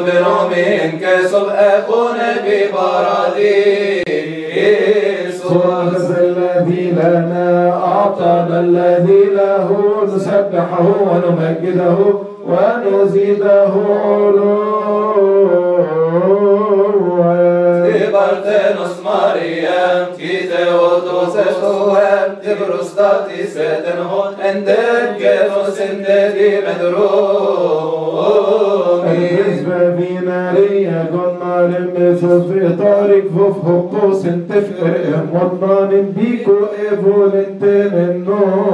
كسب 1.02 1.46
أكون 1.48 2.18
ببراديس 2.46 3.98
الذي 6.18 6.90
لنا 6.90 7.72
أعطانا 7.84 8.60
الذي 8.60 9.24
له 9.24 9.68
نسبحه 10.14 10.86
ونمجده 11.00 11.96
ونزيده 12.46 13.72
علوا 14.04 15.97
Martenos 18.18 18.96
Marijam, 19.04 20.06
ki 20.18 20.34
te 20.50 20.62
odrozestujem, 20.74 22.28
ti 22.42 22.50
prostati 22.64 23.46
sveten 23.52 24.00
hod, 24.10 24.32
endek 24.50 25.18
genos 25.22 25.76
endedi 25.88 26.50
medrum. 26.66 28.08
بالنسبة 29.04 29.88
بينا 29.88 30.52
ليا 30.52 31.06
قلنا 31.12 31.54
لمس 31.66 32.24
في 32.24 32.76
طارق 32.78 33.24
فوف 33.36 33.56
حقوس 33.64 34.22
تفقر 34.22 34.94
مضمان 35.34 36.12
بيكو 36.16 36.58
ايفو 36.78 37.24
لنتين 37.24 37.94
النوفي 37.94 38.68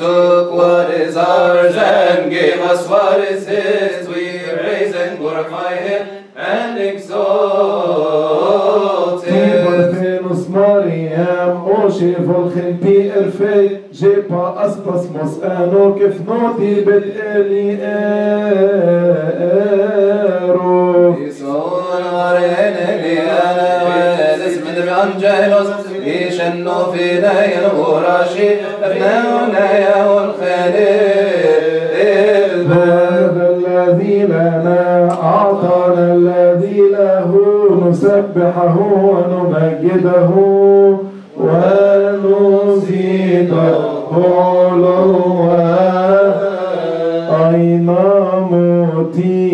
Took 0.00 0.48
what 0.54 0.88
is 0.94 1.14
ours 1.14 1.76
and 1.76 2.30
gave 2.30 2.60
us 2.60 2.88
what 2.88 3.20
is 3.20 3.46
his. 3.46 4.08
We 4.08 4.40
raise 4.64 4.94
and 4.94 5.18
glorify 5.18 5.76
him. 5.76 6.19
and 6.40 6.78
exalted. 6.78 8.30
volgen 12.26 12.78
die 12.80 13.10
er 13.10 13.30
vee, 13.38 13.80
jepa 13.90 14.54
aspasmos 14.64 15.40
en 15.42 15.76
ook 15.76 16.00
if 16.00 16.18
not 16.26 16.58
die 16.58 16.82
bed 16.84 17.04
eli 17.34 17.78
ero. 17.80 18.30
يسون 21.20 22.02
ورين 22.14 22.76
اللي 22.88 23.20
أنا 23.20 23.70
وادس 23.86 24.56
من 24.66 24.76
الانجيلوس 24.82 25.70
يشنو 26.04 26.92
فينا 26.92 27.34
ينغوراشي 27.44 28.48
ابنا 28.82 29.14
ونايا 29.34 29.96
والخالي 30.06 30.99
نسبحه 38.00 38.76
ونمجده 39.12 40.30
ونزيده 42.30 43.68
علوا 44.12 45.60
أين 47.46 47.88
موتي 48.50 49.50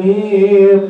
إروجاني 0.00 0.80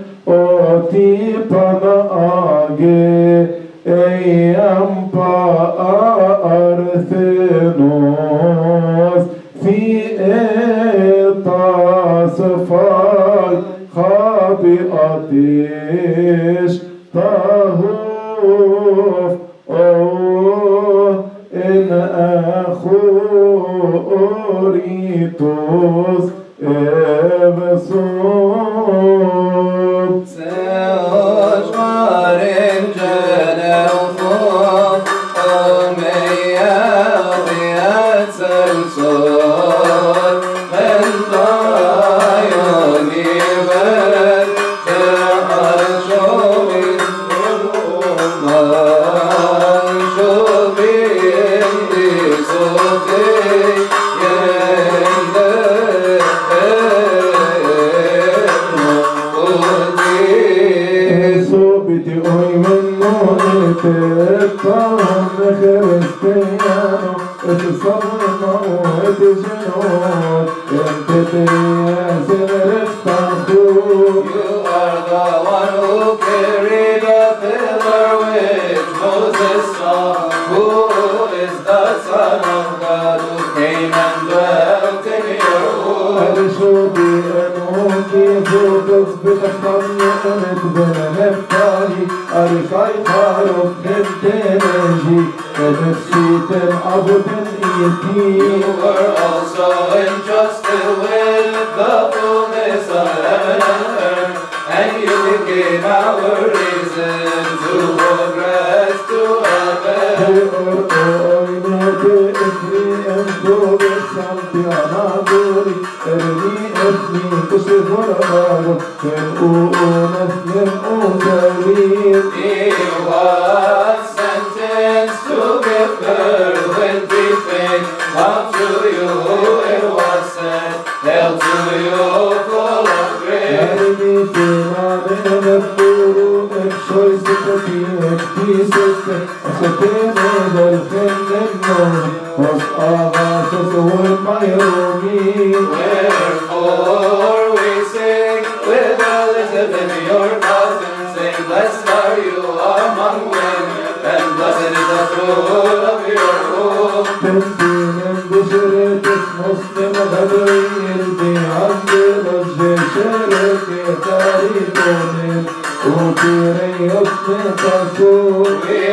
We 166.51 166.56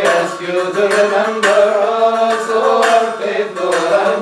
ask 0.03 0.41
you 0.41 0.47
to 0.47 0.81
remember 0.83 1.61
us 1.81 2.49
are 2.51 3.17
faithful 3.17 3.73
and 3.73 4.21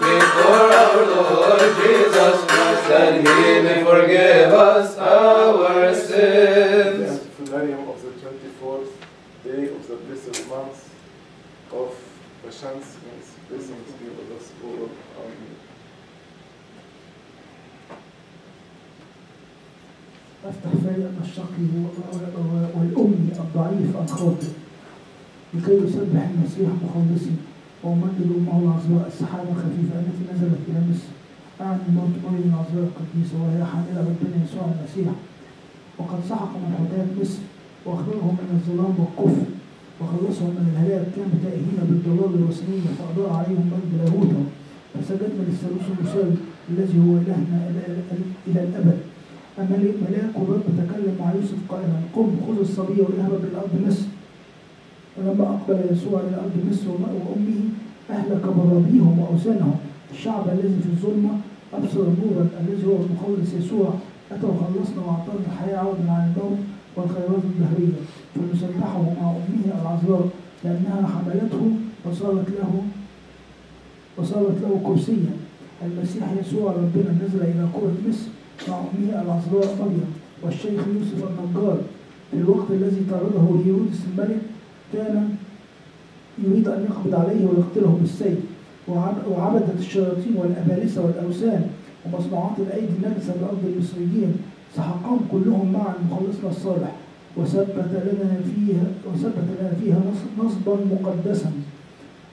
before 0.00 0.68
our 0.74 1.06
Lord 1.06 1.70
Jesus 1.76 2.36
Christ, 2.44 2.84
that 2.88 3.14
He 3.18 3.62
may 3.62 3.84
forgive 3.84 4.52
us 4.52 4.98
our 4.98 5.94
sins. 5.94 7.20
The 7.20 7.44
Funerarium 7.44 7.88
of 7.88 8.02
the 8.02 8.10
24th 8.10 8.90
day 9.44 9.62
of 9.68 9.86
the 9.86 9.96
blessed 9.96 10.48
month 10.48 10.90
of 11.70 11.94
Bashans 12.44 12.88
means 13.04 13.28
blessings 13.48 13.92
be 13.92 14.06
with 14.08 14.32
us 14.40 14.50
all. 14.64 14.90
Amen. 15.20 15.55
أفتح 20.48 20.70
فيا 20.82 21.10
الشقي 21.24 21.66
والأمي 22.76 23.28
الضعيف 23.44 23.90
الخاطئ 24.02 24.52
لكي 25.54 25.74
يسبح 25.84 26.22
المسيح 26.34 26.68
مخلصي. 26.84 27.34
وأمجد 27.84 28.28
أمه 28.38 28.58
العذراء 28.62 29.06
السحابة 29.12 29.50
الخفيفة 29.50 29.94
التي 30.00 30.22
نزلت 30.32 30.62
إلى 30.68 30.80
مصر. 30.90 31.10
أعني 31.60 31.88
موت 31.96 32.14
مريم 32.24 32.46
العذراء 32.52 32.86
القديسة 32.90 33.34
وهي 33.42 33.64
حاملة 33.72 34.00
ربنا 34.10 34.36
يسوع 34.44 34.64
المسيح. 34.74 35.12
وقد 35.98 36.20
سحق 36.28 36.52
من 36.62 36.70
حداد 36.78 37.08
مصر 37.20 37.42
وأخرجهم 37.86 38.34
من 38.40 38.50
الظلام 38.58 38.94
والكفر 39.00 39.46
وخلصهم 40.00 40.50
من 40.56 40.66
الهلاك 40.72 41.06
كان 41.16 41.30
تأهينا 41.44 41.82
بالضلال 41.88 42.32
الوثنية 42.38 42.88
فأضاء 42.98 43.30
عليهم 43.38 43.64
مجد 43.72 43.92
لاهوته 44.00 44.42
فسجدنا 44.94 45.42
للثالوث 45.48 45.86
المساوي 45.94 46.36
الذي 46.70 46.98
هو 47.04 47.12
إلهنا 47.22 47.58
إلى 48.46 48.60
الأبد. 48.68 48.98
ملاك 49.58 50.34
الرب 50.36 50.66
تكلم 50.78 51.16
مع 51.20 51.32
يوسف 51.34 51.58
قائلا 51.68 51.98
قم 52.14 52.30
خذ 52.46 52.58
الصبي 52.60 53.00
واذهب 53.00 53.32
أرض 53.56 53.86
مصر 53.86 54.06
ولما 55.16 55.44
أقبل 55.44 55.80
يسوع 55.92 56.20
إلى 56.20 56.36
أرض 56.36 56.56
مصر 56.70 56.88
وأمه 56.90 57.60
أهلك 58.10 58.42
برابيهم 58.42 59.18
وأوثانهم. 59.18 59.76
الشعب 60.12 60.48
الذي 60.48 60.78
في 60.82 60.88
الظلمة 60.88 61.30
أبصر 61.74 61.98
نورا 61.98 62.48
الذي 62.60 62.86
هو 62.86 62.96
المخلص 62.96 63.54
يسوع. 63.54 63.94
أتى 64.32 64.46
وخلصنا 64.46 65.00
وأعطانا 65.06 65.46
الحياة 65.52 65.78
عوضا 65.78 66.10
عن 66.10 66.32
الموت 66.36 66.58
والخيرات 66.96 67.44
الدهرية. 67.44 67.98
فنسبحه 68.34 69.02
مع 69.02 69.30
أمه 69.30 69.80
العذراء 69.80 70.28
لأنها 70.64 71.06
حملته 71.06 71.70
وصارت 72.04 72.48
له 72.50 72.82
وصارت 74.18 74.56
له 74.62 74.80
كرسيا. 74.84 75.34
المسيح 75.86 76.32
يسوع 76.40 76.72
ربنا 76.72 77.10
نزل 77.24 77.42
إلى 77.42 77.66
كرة 77.74 77.96
مصر 78.08 78.28
أمه 78.68 79.22
العذراء 79.22 79.76
مريم 79.80 80.04
والشيخ 80.42 80.80
يوسف 80.94 81.24
النجار 81.30 81.78
في 82.30 82.36
الوقت 82.36 82.70
الذي 82.70 83.02
طرده 83.10 83.60
هيرودس 83.64 84.00
الملك 84.12 84.38
كان 84.92 85.34
يريد 86.44 86.68
أن 86.68 86.84
يقبض 86.90 87.14
عليه 87.14 87.46
ويقتله 87.46 87.98
بالسيف 88.00 88.38
وعب- 88.88 89.26
وعبدت 89.30 89.78
الشياطين 89.78 90.34
والأبالسة 90.36 91.04
والأوثان 91.04 91.66
ومصنوعات 92.06 92.58
الأيدي 92.58 92.86
النجسة 93.02 93.32
بأرض 93.40 93.62
المصريين 93.74 94.32
سحقهم 94.76 95.20
كلهم 95.32 95.72
معا 95.72 95.94
مخلصنا 96.10 96.50
الصالح. 96.50 96.92
وثبت 97.36 97.90
لنا 97.92 98.40
فيها 98.54 98.86
وثبت 99.12 99.44
لنا 99.60 99.70
فيها 99.80 99.96
نص- 100.10 100.44
نصبا 100.44 100.76
مقدسا. 100.94 101.52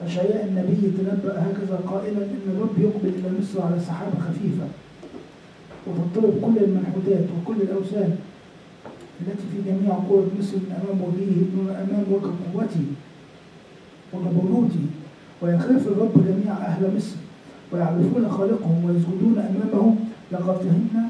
أشعياء 0.05 0.45
النبي 0.49 0.91
تنبأ 0.97 1.33
هكذا 1.41 1.79
قائلا 1.91 2.17
إن 2.17 2.45
الرب 2.55 2.75
يقبل 2.79 3.09
إلى 3.19 3.39
مصر 3.39 3.61
على 3.61 3.79
سحابة 3.79 4.11
خفيفة. 4.19 4.65
وتضطرب 5.87 6.33
كل 6.45 6.63
المنحوتات 6.63 7.25
وكل 7.35 7.61
الأوثان. 7.61 8.15
التي 9.21 9.43
في 9.51 9.57
جميع 9.71 9.93
قوة 10.09 10.27
مصر 10.39 10.57
من 10.57 10.71
أمام 10.81 11.01
وجهه 11.01 11.39
من 11.55 11.69
أمام 11.83 12.03
وجه 12.13 12.31
قوته 12.53 12.85
وجبروته 14.13 14.85
ويخاف 15.41 15.87
الرب 15.87 16.13
جميع 16.27 16.53
أهل 16.57 16.95
مصر 16.97 17.15
ويعرفون 17.71 18.29
خالقهم 18.29 18.85
ويسجدون 18.85 19.37
أمامه 19.37 19.95
لقد 20.31 20.57
فهمنا 20.57 21.09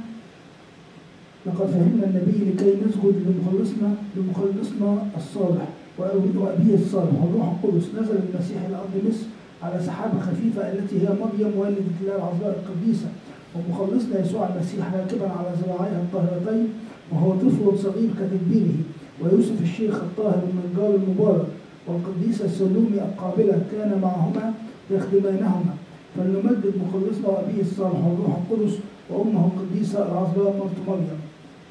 لقد 1.46 1.68
فهمنا 1.68 2.04
النبي 2.08 2.52
لكي 2.52 2.72
نسجد 2.86 3.16
لمخلصنا 3.28 3.94
لمخلصنا 4.16 5.08
الصالح 5.18 5.68
وأبي- 6.00 6.38
وأبيه 6.38 6.76
الصالح. 6.76 7.14
والروح 7.24 7.48
القدس 7.64 7.86
نزل 8.00 8.16
المسيح 8.30 8.58
إلى 8.68 8.76
أرض 8.76 8.94
مصر 9.10 9.26
على 9.64 9.84
سحابة 9.84 10.20
خفيفة 10.20 10.62
التي 10.72 10.96
هي 11.02 11.08
مريم 11.22 11.58
والدة 11.58 11.82
الله 12.02 12.16
العذراء 12.16 12.64
القديسة. 12.64 13.08
ومخلصنا 13.56 14.20
يسوع 14.20 14.50
المسيح 14.50 14.94
راكبا 14.94 15.30
على 15.30 15.50
ذراعيها 15.62 16.02
الطاهرتين 16.02 16.68
وهو 17.12 17.32
طفل 17.32 17.80
صغير 17.84 18.10
كتدبيره. 18.20 18.78
ويوسف 19.22 19.62
الشيخ 19.62 19.96
الطاهر 19.96 20.42
النجار 20.50 20.96
المبارك 20.96 21.46
والقديسة 21.88 22.46
السلومي 22.46 22.98
القابلة 23.08 23.62
كان 23.72 24.00
معهما 24.02 24.54
يخدمانهما 24.92 25.74
فلنمجد 26.18 26.74
مخلصنا 26.84 27.28
وأبيه 27.28 27.62
الصالح 27.62 28.00
والروح 28.06 28.38
القدس 28.42 28.74
وأمه 29.10 29.50
القديسة 29.52 29.98
العذراء 30.00 30.54
مرت 30.60 30.78
مريم. 30.88 31.20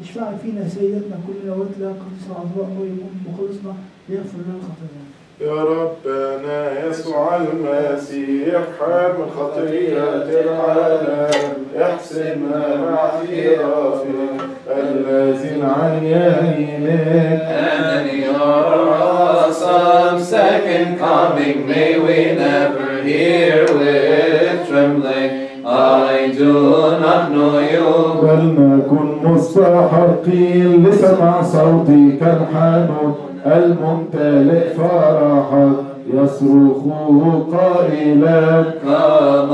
اشفعي 0.00 0.36
فينا 0.42 0.68
سيدتنا 0.68 1.16
كلنا 1.26 1.54
واتلا 1.54 1.90
القديسة 1.90 2.28
العذراء 2.30 2.68
مريم 2.78 2.98
مخلصنا 3.28 3.74
ليغفر 4.08 4.38
لنا 4.38 4.58
خطايانا 4.68 5.01
يا 5.46 5.62
ربنا 5.64 6.86
يسوع 6.88 7.36
المسيح 7.36 8.60
حامل 8.80 9.30
خطية 9.38 10.40
العالم 10.40 11.52
احسننا 11.82 12.76
مع 12.76 12.98
اعترافك 12.98 14.40
الذين 14.70 15.64
عن 15.64 16.04
يمينك 16.04 17.42
And 17.52 18.06
your 18.18 18.94
awesome 19.02 20.20
second 20.22 20.98
coming, 20.98 21.66
may 21.66 21.98
we 21.98 22.18
never 22.44 23.02
hear 23.02 23.64
with 23.78 24.68
trembling. 24.68 25.32
I 25.64 26.32
do 26.38 26.52
not 27.04 27.30
know 27.32 27.58
you. 27.58 27.88
بل 28.22 28.44
نكن 28.58 29.28
مستحقين 29.28 30.86
لسمع 30.86 31.42
صوتك 31.42 32.22
الحانون 32.22 33.31
الممتلئ 33.46 34.74
فرحا 34.76 35.72
يصرخ 36.14 36.82
قائلا 37.52 38.64
Come 38.82 39.52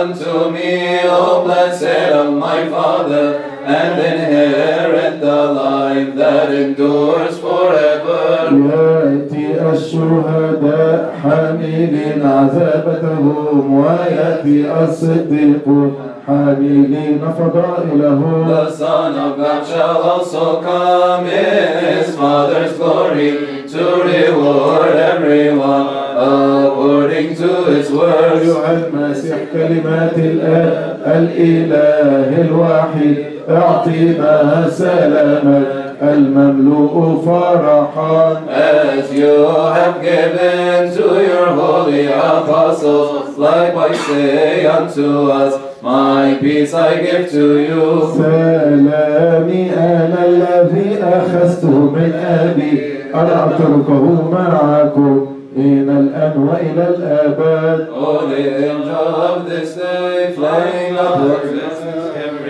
unto 0.00 0.50
me, 0.50 1.00
O 1.04 1.44
blessed 1.44 2.12
of 2.12 2.34
my 2.34 2.68
Father, 2.68 3.49
and 3.78 3.94
inherit 4.10 5.20
the 5.20 5.40
life 5.64 6.14
that 6.16 6.48
endures 6.62 7.38
forever. 7.38 8.20
يأتي 8.50 9.46
الشهداء 9.72 11.14
حاملين 11.22 12.22
عذابتهم 12.24 13.74
ويأتي 13.74 14.72
الصديقون 14.82 15.94
حاملين 16.26 17.20
فضائلهم 17.38 18.48
The 18.48 18.70
Son 18.70 19.14
of 19.18 19.36
God 19.36 19.66
shall 19.66 19.96
also 20.02 20.60
come 20.62 21.26
in 21.26 21.84
his 21.84 22.16
Father's 22.16 22.76
glory 22.76 23.30
to 23.72 23.82
reward 24.10 24.96
everyone 24.96 25.86
according 26.16 27.34
to 27.36 27.50
his 27.72 27.90
words. 27.90 28.42
أيها 28.42 28.72
المسيح 28.86 29.36
كلمات 29.52 30.18
الآب 30.18 31.00
الإله 31.06 32.40
الواحد 32.40 33.39
اعطنا 33.50 34.68
سلامك 34.70 35.66
المملوء 36.02 37.22
فرحا 37.26 38.40
As 38.48 39.12
you 39.12 39.36
have 39.76 40.00
given 40.02 40.92
to 40.96 41.06
your 41.28 41.46
holy 41.60 42.06
apostles, 42.06 43.36
likewise 43.38 44.00
say 44.06 44.66
unto 44.66 45.30
us, 45.30 45.54
My 45.82 46.36
peace 46.40 46.74
I 46.74 47.00
give 47.02 47.30
to 47.30 47.44
you. 47.68 48.12
سلامي 48.16 49.70
أنا 49.76 50.24
الذي 50.26 50.98
أخذته 51.02 51.68
من 51.70 52.12
أبي 52.14 52.72
أنا 53.14 53.46
أتركه 53.46 54.30
معكم 54.32 55.26
من 55.56 55.88
الآن 55.90 56.48
وإلى 56.48 56.88
الآباد 56.88 57.88
Holy 57.90 58.48
angel 58.68 59.14
of 59.28 59.48
this 59.50 59.74
day, 59.74 60.32
flying 60.36 60.96
upwards, 60.96 61.79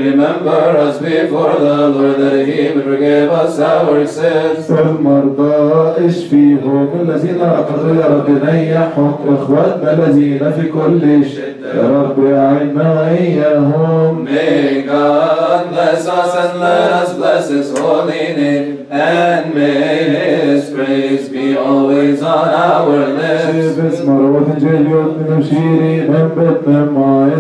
remember 0.01 0.61
us 0.87 0.99
before 0.99 1.55
the 1.59 1.89
Lord 1.89 2.17
that 2.21 2.47
he 2.47 2.69
may 2.75 2.83
forgive 2.83 3.31
us 3.31 3.59
our 3.61 4.07
sins. 4.07 4.71
المرضى 4.71 6.07
اشفيهم 6.07 6.89
الذين 7.03 7.41
رقدوا 7.41 7.95
يا 7.97 8.07
رب 8.07 8.31
نيحهم 8.45 9.15
اخواتنا 9.29 9.93
الذين 9.93 10.53
في 10.53 10.69
كل 10.69 11.25
شيء 11.25 11.55
يا 11.75 11.89
رب 12.03 12.25
اعنا 12.25 12.95
واياهم 13.01 14.25
May 14.25 14.83
God 14.83 15.71
bless 15.71 16.07
us 16.07 16.35
and 16.43 16.61
let 16.61 16.93
us 17.03 17.15
bless 17.15 17.49
his 17.49 17.79
holy 17.79 18.25
name, 18.41 18.87
and 18.91 19.55
may 19.55 20.05
his 20.47 20.71
praise 20.71 21.29
be 21.29 21.57
always 21.57 22.23
on 22.23 22.49
our 22.49 22.99
lips. 23.21 23.79
باسم 23.81 24.19
روة 24.19 24.47
جليوت 24.61 25.15
نمشيري 25.31 26.09
نبتنا 26.09 26.85
ما 26.85 27.31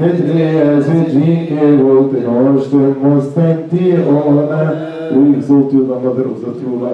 Hetvéhez 0.00 0.86
vidvike 0.92 1.82
volt 1.82 2.12
egy 2.12 2.26
most, 2.26 2.72
most 3.02 3.28
tenti 3.34 3.94
ona, 4.08 4.72
o 5.16 5.34
exultiu 5.36 5.86
da 5.86 6.00
mother 6.02 6.26
of 6.26 6.40
the 6.42 6.50
true. 6.50 6.88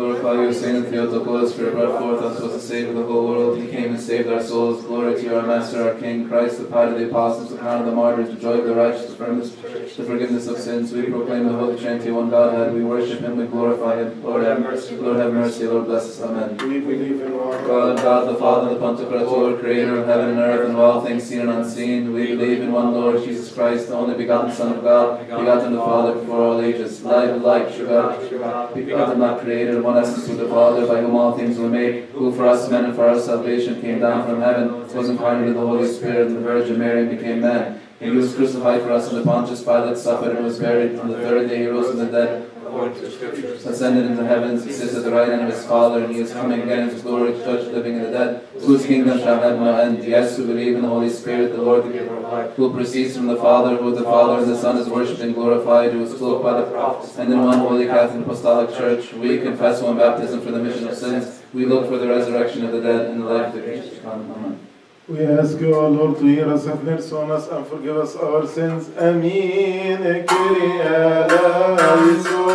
Glorify 0.00 0.32
you, 0.32 0.50
Saint 0.50 0.78
and 0.78 0.86
Theotokos, 0.86 1.54
for 1.54 1.64
you 1.64 1.72
brought 1.72 2.00
forth 2.00 2.22
us 2.22 2.40
was 2.40 2.54
the 2.54 2.58
Savior 2.58 2.88
of 2.88 2.96
the 2.96 3.04
whole 3.04 3.28
world. 3.28 3.58
He 3.58 3.68
came 3.68 3.90
and 3.90 4.00
saved 4.00 4.30
our 4.30 4.42
souls. 4.42 4.82
Glory 4.82 5.20
to 5.20 5.38
our 5.38 5.46
Master, 5.46 5.90
our 5.90 5.94
King, 6.00 6.26
Christ, 6.26 6.56
the 6.56 6.64
Pride 6.64 6.88
of 6.88 6.98
the 6.98 7.10
Apostles, 7.10 7.50
the 7.50 7.58
crown 7.58 7.80
of 7.80 7.84
the 7.86 7.92
martyrs, 7.92 8.30
the 8.30 8.36
joy 8.36 8.60
of 8.60 8.64
the 8.64 8.74
righteous, 8.74 9.10
the 9.10 9.16
firmness, 9.16 9.54
the 9.96 10.04
forgiveness 10.04 10.46
of 10.46 10.56
sins. 10.56 10.90
We 10.90 11.02
proclaim 11.02 11.44
the 11.44 11.52
Holy 11.52 11.78
Trinity, 11.78 12.12
one 12.12 12.30
Godhead. 12.30 12.72
We 12.72 12.82
worship 12.82 13.20
Him, 13.20 13.36
we 13.36 13.46
glorify 13.46 13.96
Him. 13.96 14.24
Lord 14.24 14.42
have 14.44 14.60
mercy. 14.60 14.96
Lord 14.96 15.18
have 15.18 15.34
mercy. 15.34 15.66
Lord 15.66 15.84
bless 15.84 16.04
us. 16.04 16.22
Amen. 16.22 16.56
We 16.66 16.80
believe 16.80 17.20
in 17.20 17.36
one 17.36 17.66
God, 17.66 17.98
God 17.98 18.34
the 18.34 18.36
Father, 18.36 18.72
the 18.72 18.80
Pantocrator, 18.80 19.60
creator 19.60 19.98
of 19.98 20.06
heaven 20.06 20.30
and 20.30 20.38
earth 20.38 20.66
and 20.66 20.78
of 20.78 20.80
all 20.80 21.04
things 21.04 21.24
seen 21.24 21.40
and 21.40 21.50
unseen. 21.50 22.14
We 22.14 22.28
believe 22.28 22.62
in 22.62 22.72
one 22.72 22.94
Lord 22.94 23.22
Jesus 23.22 23.52
Christ, 23.52 23.88
the 23.88 23.96
only 23.96 24.16
begotten 24.16 24.50
Son 24.50 24.78
of 24.78 24.82
God, 24.82 25.20
begotten 25.28 25.74
the 25.74 25.78
Father 25.78 26.14
before 26.14 26.40
all 26.40 26.60
ages, 26.62 27.02
light 27.02 27.36
light, 27.36 27.76
true 27.76 27.86
God, 27.86 28.74
begotten, 28.74 29.18
not 29.18 29.40
created, 29.40 29.89
essence 29.96 30.28
with 30.28 30.38
the 30.38 30.48
Father, 30.48 30.86
by 30.86 31.00
whom 31.00 31.16
all 31.16 31.36
things 31.36 31.58
were 31.58 31.68
made, 31.68 32.04
who 32.06 32.32
for 32.32 32.46
us 32.46 32.68
men 32.70 32.84
and 32.84 32.94
for 32.94 33.08
our 33.08 33.18
salvation 33.18 33.80
came 33.80 34.00
down 34.00 34.26
from 34.26 34.40
heaven, 34.40 34.86
was 34.94 35.08
incarnate 35.08 35.48
of 35.48 35.54
the 35.54 35.60
Holy 35.60 35.86
Spirit 35.86 36.28
and 36.28 36.36
the 36.36 36.40
Virgin 36.40 36.78
Mary 36.78 37.00
and 37.02 37.10
became 37.10 37.40
man. 37.40 37.80
He 38.00 38.10
was 38.10 38.34
crucified 38.34 38.82
for 38.82 38.92
us, 38.92 39.08
and 39.08 39.18
the 39.18 39.24
Pontius 39.24 39.62
Pilate 39.62 39.98
suffered 39.98 40.34
and 40.34 40.44
was 40.44 40.58
buried. 40.58 40.98
On 40.98 41.08
the 41.08 41.18
third 41.18 41.48
day 41.48 41.58
he 41.58 41.66
rose 41.66 41.90
from 41.90 41.98
the 41.98 42.06
dead, 42.06 42.49
ascended 42.86 44.06
into 44.06 44.24
heavens, 44.24 44.64
he 44.64 44.72
sits 44.72 44.94
at 44.94 45.04
the 45.04 45.10
right 45.10 45.28
hand 45.28 45.42
of 45.42 45.52
his 45.52 45.64
Father, 45.66 46.04
and 46.04 46.14
he 46.14 46.20
is 46.20 46.32
coming 46.32 46.60
again 46.60 46.84
in 46.84 46.88
his 46.90 47.02
glory 47.02 47.32
to 47.32 47.44
judge 47.44 47.64
the 47.66 47.72
living 47.72 47.96
and 47.96 48.06
the 48.06 48.10
dead, 48.10 48.48
whose 48.60 48.84
kingdom 48.86 49.18
shall 49.18 49.40
have 49.40 49.58
no 49.58 49.76
end. 49.76 50.02
Yes, 50.04 50.36
who 50.36 50.46
believe 50.46 50.76
in 50.76 50.82
the 50.82 50.88
Holy 50.88 51.10
Spirit, 51.10 51.52
the 51.52 51.62
Lord, 51.62 51.84
the 51.84 51.92
giver 51.92 52.16
of 52.16 52.22
life, 52.22 52.52
who 52.54 52.72
proceeds 52.72 53.16
from 53.16 53.26
the 53.26 53.36
Father, 53.36 53.76
who 53.76 53.94
the 53.94 54.04
Father 54.04 54.42
and 54.42 54.50
the 54.50 54.56
Son 54.56 54.76
is 54.76 54.88
worshipped 54.88 55.20
and 55.20 55.34
glorified, 55.34 55.92
who 55.92 56.02
is 56.02 56.14
clothed 56.14 56.42
by 56.42 56.60
the 56.60 56.70
prophets, 56.70 57.16
and 57.18 57.32
in 57.32 57.44
one 57.44 57.58
holy 57.58 57.86
Catholic 57.86 58.24
Apostolic 58.24 58.70
Church, 58.76 59.12
we 59.14 59.38
confess 59.38 59.82
one 59.82 59.96
baptism 59.96 60.40
for 60.40 60.50
the 60.50 60.58
remission 60.58 60.88
of 60.88 60.96
sins. 60.96 61.42
We 61.52 61.66
look 61.66 61.88
for 61.88 61.98
the 61.98 62.08
resurrection 62.08 62.64
of 62.64 62.72
the 62.72 62.80
dead 62.80 63.06
and 63.06 63.22
the 63.22 63.26
life 63.26 63.54
of 63.54 63.60
the 63.60 63.62
future 63.62 63.96
to 63.96 64.00
come. 64.02 64.32
Amen. 64.32 64.69
We 65.10 65.26
ask 65.26 65.58
you, 65.60 65.74
O 65.74 65.88
Lord, 65.88 66.18
to 66.18 66.24
hear 66.24 66.48
us, 66.52 66.66
have 66.66 66.84
mercy 66.84 67.12
on 67.16 67.32
us, 67.32 67.48
and 67.48 67.66
forgive 67.66 67.96
us 67.96 68.14
our 68.14 68.46
sins. 68.46 68.88
Amen. 68.96 70.24
Kyrie 70.24 70.80
eleison, 70.82 72.46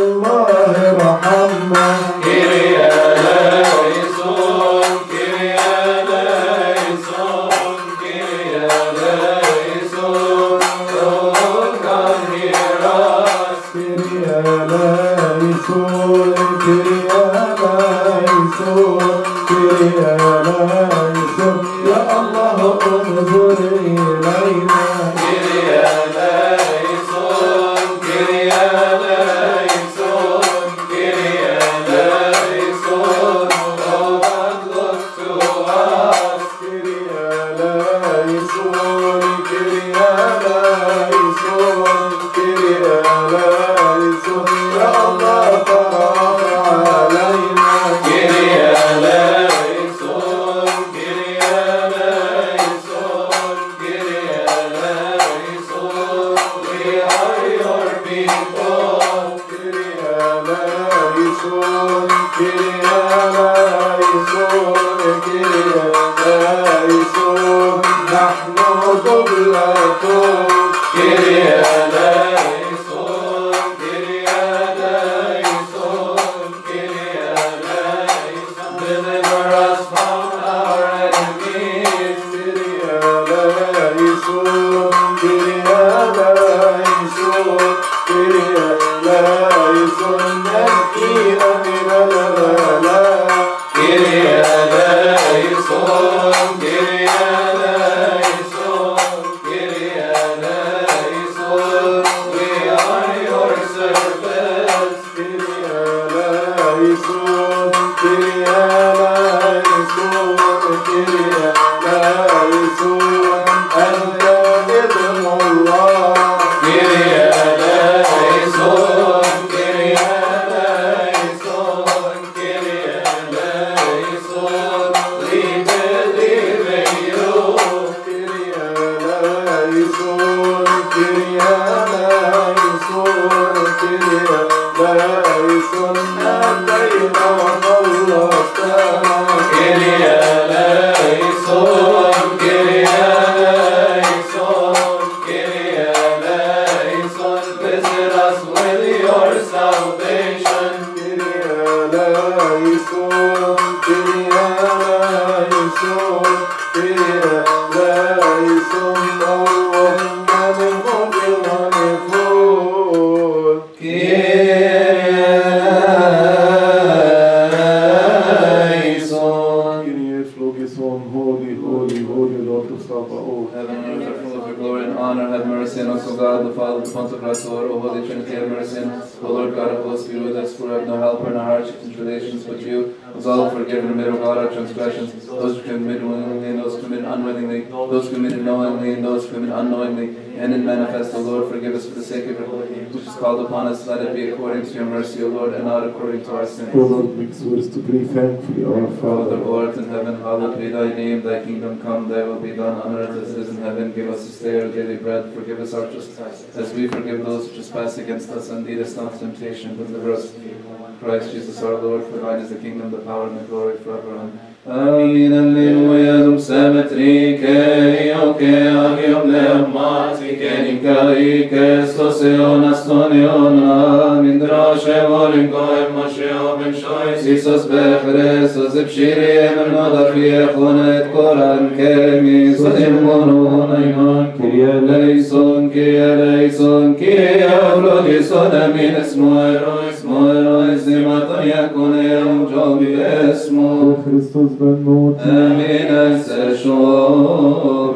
upon 193.45 193.67
us. 193.67 193.85
Let 193.87 194.01
it 194.01 194.15
be 194.15 194.29
according 194.29 194.65
to 194.65 194.73
your 194.73 194.85
mercy, 194.85 195.23
O 195.23 195.27
Lord, 195.27 195.53
and 195.53 195.65
not 195.65 195.87
according 195.87 196.23
to 196.25 196.35
our 196.35 196.45
sins. 196.45 196.75
O 196.75 196.79
Lord, 196.79 197.17
makes 197.17 197.41
us 197.41 197.73
to 197.73 197.81
pray 197.83 198.03
thankfully, 198.03 198.65
our 198.65 198.87
Father, 198.97 199.37
who 199.37 199.55
art 199.55 199.77
in 199.77 199.89
heaven, 199.89 200.19
hallowed 200.21 200.59
be 200.59 200.69
thy 200.69 200.89
name, 200.89 201.21
thy 201.21 201.43
kingdom 201.43 201.81
come, 201.81 202.07
thy 202.09 202.23
will 202.23 202.39
be 202.39 202.51
done 202.51 202.81
on 202.81 202.95
earth 202.95 203.23
as 203.23 203.33
it 203.33 203.39
is 203.39 203.49
in 203.49 203.57
heaven. 203.57 203.93
Give 203.93 204.09
us 204.09 204.25
this 204.25 204.39
day 204.39 204.61
our 204.61 204.67
daily 204.69 204.97
bread, 204.97 205.33
forgive 205.33 205.59
us 205.59 205.73
our 205.73 205.89
trespasses, 205.91 206.55
as 206.55 206.73
we 206.73 206.87
forgive 206.87 207.25
those 207.25 207.47
who 207.47 207.55
trespass 207.55 207.97
against 207.97 208.29
us, 208.29 208.49
and 208.49 208.65
lead 208.65 208.79
us 208.79 208.95
not 208.95 209.13
into 209.13 209.25
temptation, 209.25 209.75
but 209.77 209.87
deliver 209.87 210.13
us 210.13 210.31
from 210.31 210.43
evil. 210.43 210.95
Christ 210.99 211.31
Jesus 211.31 211.61
our 211.61 211.75
Lord, 211.75 212.03
for 212.05 212.17
thine 212.17 212.39
is 212.39 212.49
the 212.49 212.55
kingdom, 212.55 212.91
the 212.91 212.99
power, 212.99 213.27
and 213.27 213.39
the 213.39 213.43
glory 213.43 213.77
forever. 213.77 214.17
Amen. 214.17 214.54
Aminam 214.67 215.53
minujam 215.53 216.39
semetri 216.39 217.37
kerioke 217.37 218.53
agiom 218.83 219.29
neomatike 219.31 220.49
nikarike 220.65 221.85
stose 221.85 222.39
ona 222.39 222.73
stoni 222.73 223.27
ona 223.27 224.17
Amin 224.17 224.39
draže 224.39 225.05
volim 225.09 225.51
kojem 225.51 225.93
moše 225.95 226.29
obim 226.53 226.73
šoj 226.73 227.33
Isos 227.33 227.69
behre 227.69 228.49
so 228.49 228.69
zepširije 228.69 229.51
mno 229.69 229.89
da 229.89 230.11
pije 230.13 230.47
honet 230.55 231.13
koran 231.13 231.69
kemi 231.77 232.55
Sodim 232.57 233.03
mono 233.03 233.63
ona 233.63 233.77
iman 233.85 234.27
kije 234.37 235.23
son 235.23 235.69
kije 235.69 236.15
lejson 236.15 236.95
kije 236.95 237.49
avlodi 237.73 238.23
soda 238.23 238.67
min 238.75 238.95
esmo 238.95 239.41
eroj 239.41 239.89
esmo 239.89 240.29
eroj 240.29 240.77
zimaton 240.77 241.47
jakone 241.47 242.09
jom 242.09 242.47
džobi 242.51 242.97
esmo. 243.31 243.97
Hristos 244.05 244.54
حسب 244.55 244.63
الموت 244.63 245.19
آمين 245.19 245.91
السشوب 245.91 247.95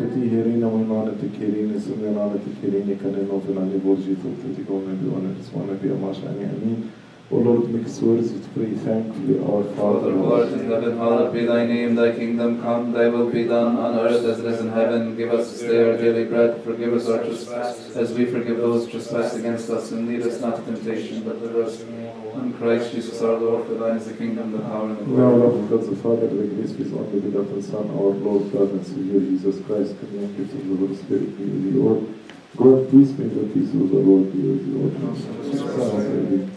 تتيهرين 0.00 0.64
وإمانة 0.64 1.12
تكيرين 1.22 1.78
سمير 1.78 2.18
على 2.20 2.32
تكيرين 2.46 2.96
كان 3.02 3.14
نوفل 3.30 3.58
عن 3.58 3.70
برجي 3.84 4.14
توتتكون 4.22 4.82
بي 5.00 5.06
ونرس 5.14 5.48
ونبي 5.54 5.88
أماش 5.96 6.16
أني 6.16 6.44
أمين 6.56 6.80
swane 7.30 7.32
be 7.32 7.32
amashani, 7.32 7.32
amin. 7.32 7.32
O 7.32 7.36
Lord, 7.36 7.70
make 7.70 7.86
us 7.86 8.00
worthy 8.00 8.28
to 8.28 8.48
pray 8.48 8.70
thankfully, 8.74 9.38
our 9.40 9.64
Father, 9.74 10.00
Father. 10.00 10.10
who 10.12 10.32
art 10.32 10.48
in 10.52 10.70
heaven, 10.70 10.98
hallowed 10.98 11.32
be 11.32 11.46
thy 11.46 11.66
name, 11.66 11.94
thy 11.94 12.12
kingdom 12.12 12.60
come, 12.62 12.92
thy 12.92 13.08
will 13.08 13.30
be 13.30 13.44
done 13.44 13.76
on 13.76 13.98
earth 13.98 14.24
as 14.24 14.40
it 14.40 14.46
is 14.46 14.60
in 14.60 14.68
heaven. 14.70 15.16
Give 15.16 15.32
us 15.32 15.50
this 15.52 15.60
day 15.62 15.90
our 15.90 15.96
daily 15.96 16.24
bread, 16.24 16.62
forgive 16.64 16.92
us 16.92 17.08
our 17.08 17.24
trespasses, 17.24 17.96
as 17.96 18.12
we 18.12 18.26
forgive 18.26 18.58
those 18.58 18.84
who 18.84 18.90
trespass 18.92 19.34
against 19.36 19.70
us, 19.70 19.90
and 19.92 20.06
lead 20.08 20.22
us 20.22 20.40
not 20.40 20.58
into 20.58 20.72
temptation, 20.74 21.22
but 21.22 21.40
deliver 21.40 21.62
us 21.64 21.76
from 21.80 21.94
evil. 21.94 22.40
In 22.42 22.52
Christ 22.54 22.92
Jesus 22.92 23.22
our 23.22 23.38
Lord, 23.38 23.66
for 23.66 23.74
thine 23.74 23.96
is 23.96 24.06
the 24.06 24.14
kingdom, 24.14 24.52
the 24.52 24.58
power, 24.58 24.88
and 24.90 24.98
the 24.98 25.02
Now, 25.04 25.30
glory. 25.30 25.40
love 25.40 25.54
of 25.54 25.70
God 25.70 25.82
the 25.90 25.96
Father, 25.96 26.26
the 26.28 26.46
grace 26.46 26.70
of 26.72 26.76
His 26.78 26.92
only 26.92 27.20
begotten 27.20 27.62
Son, 27.62 27.90
our 27.90 28.10
Lord, 28.10 28.52
God, 28.52 28.70
and 28.72 28.86
Savior 28.86 29.20
Jesus 29.20 29.64
Christ, 29.66 29.94
and 30.02 30.36
gift 30.36 30.52
of 30.54 30.68
the 30.68 30.76
Holy 30.76 30.96
Spirit 30.96 31.38
be 31.38 31.44
with 31.44 31.74
you 31.74 31.88
all. 31.88 32.06
Go 32.56 32.78
and 32.78 32.90
peace, 32.90 33.10
may 33.18 33.26
the 33.28 33.46
peace 33.54 33.72
of 33.74 33.90
the 33.90 33.96
Lord 33.96 34.32
be 34.32 34.38
with 34.40 34.66
you 34.66 34.76
all. 34.82 36.50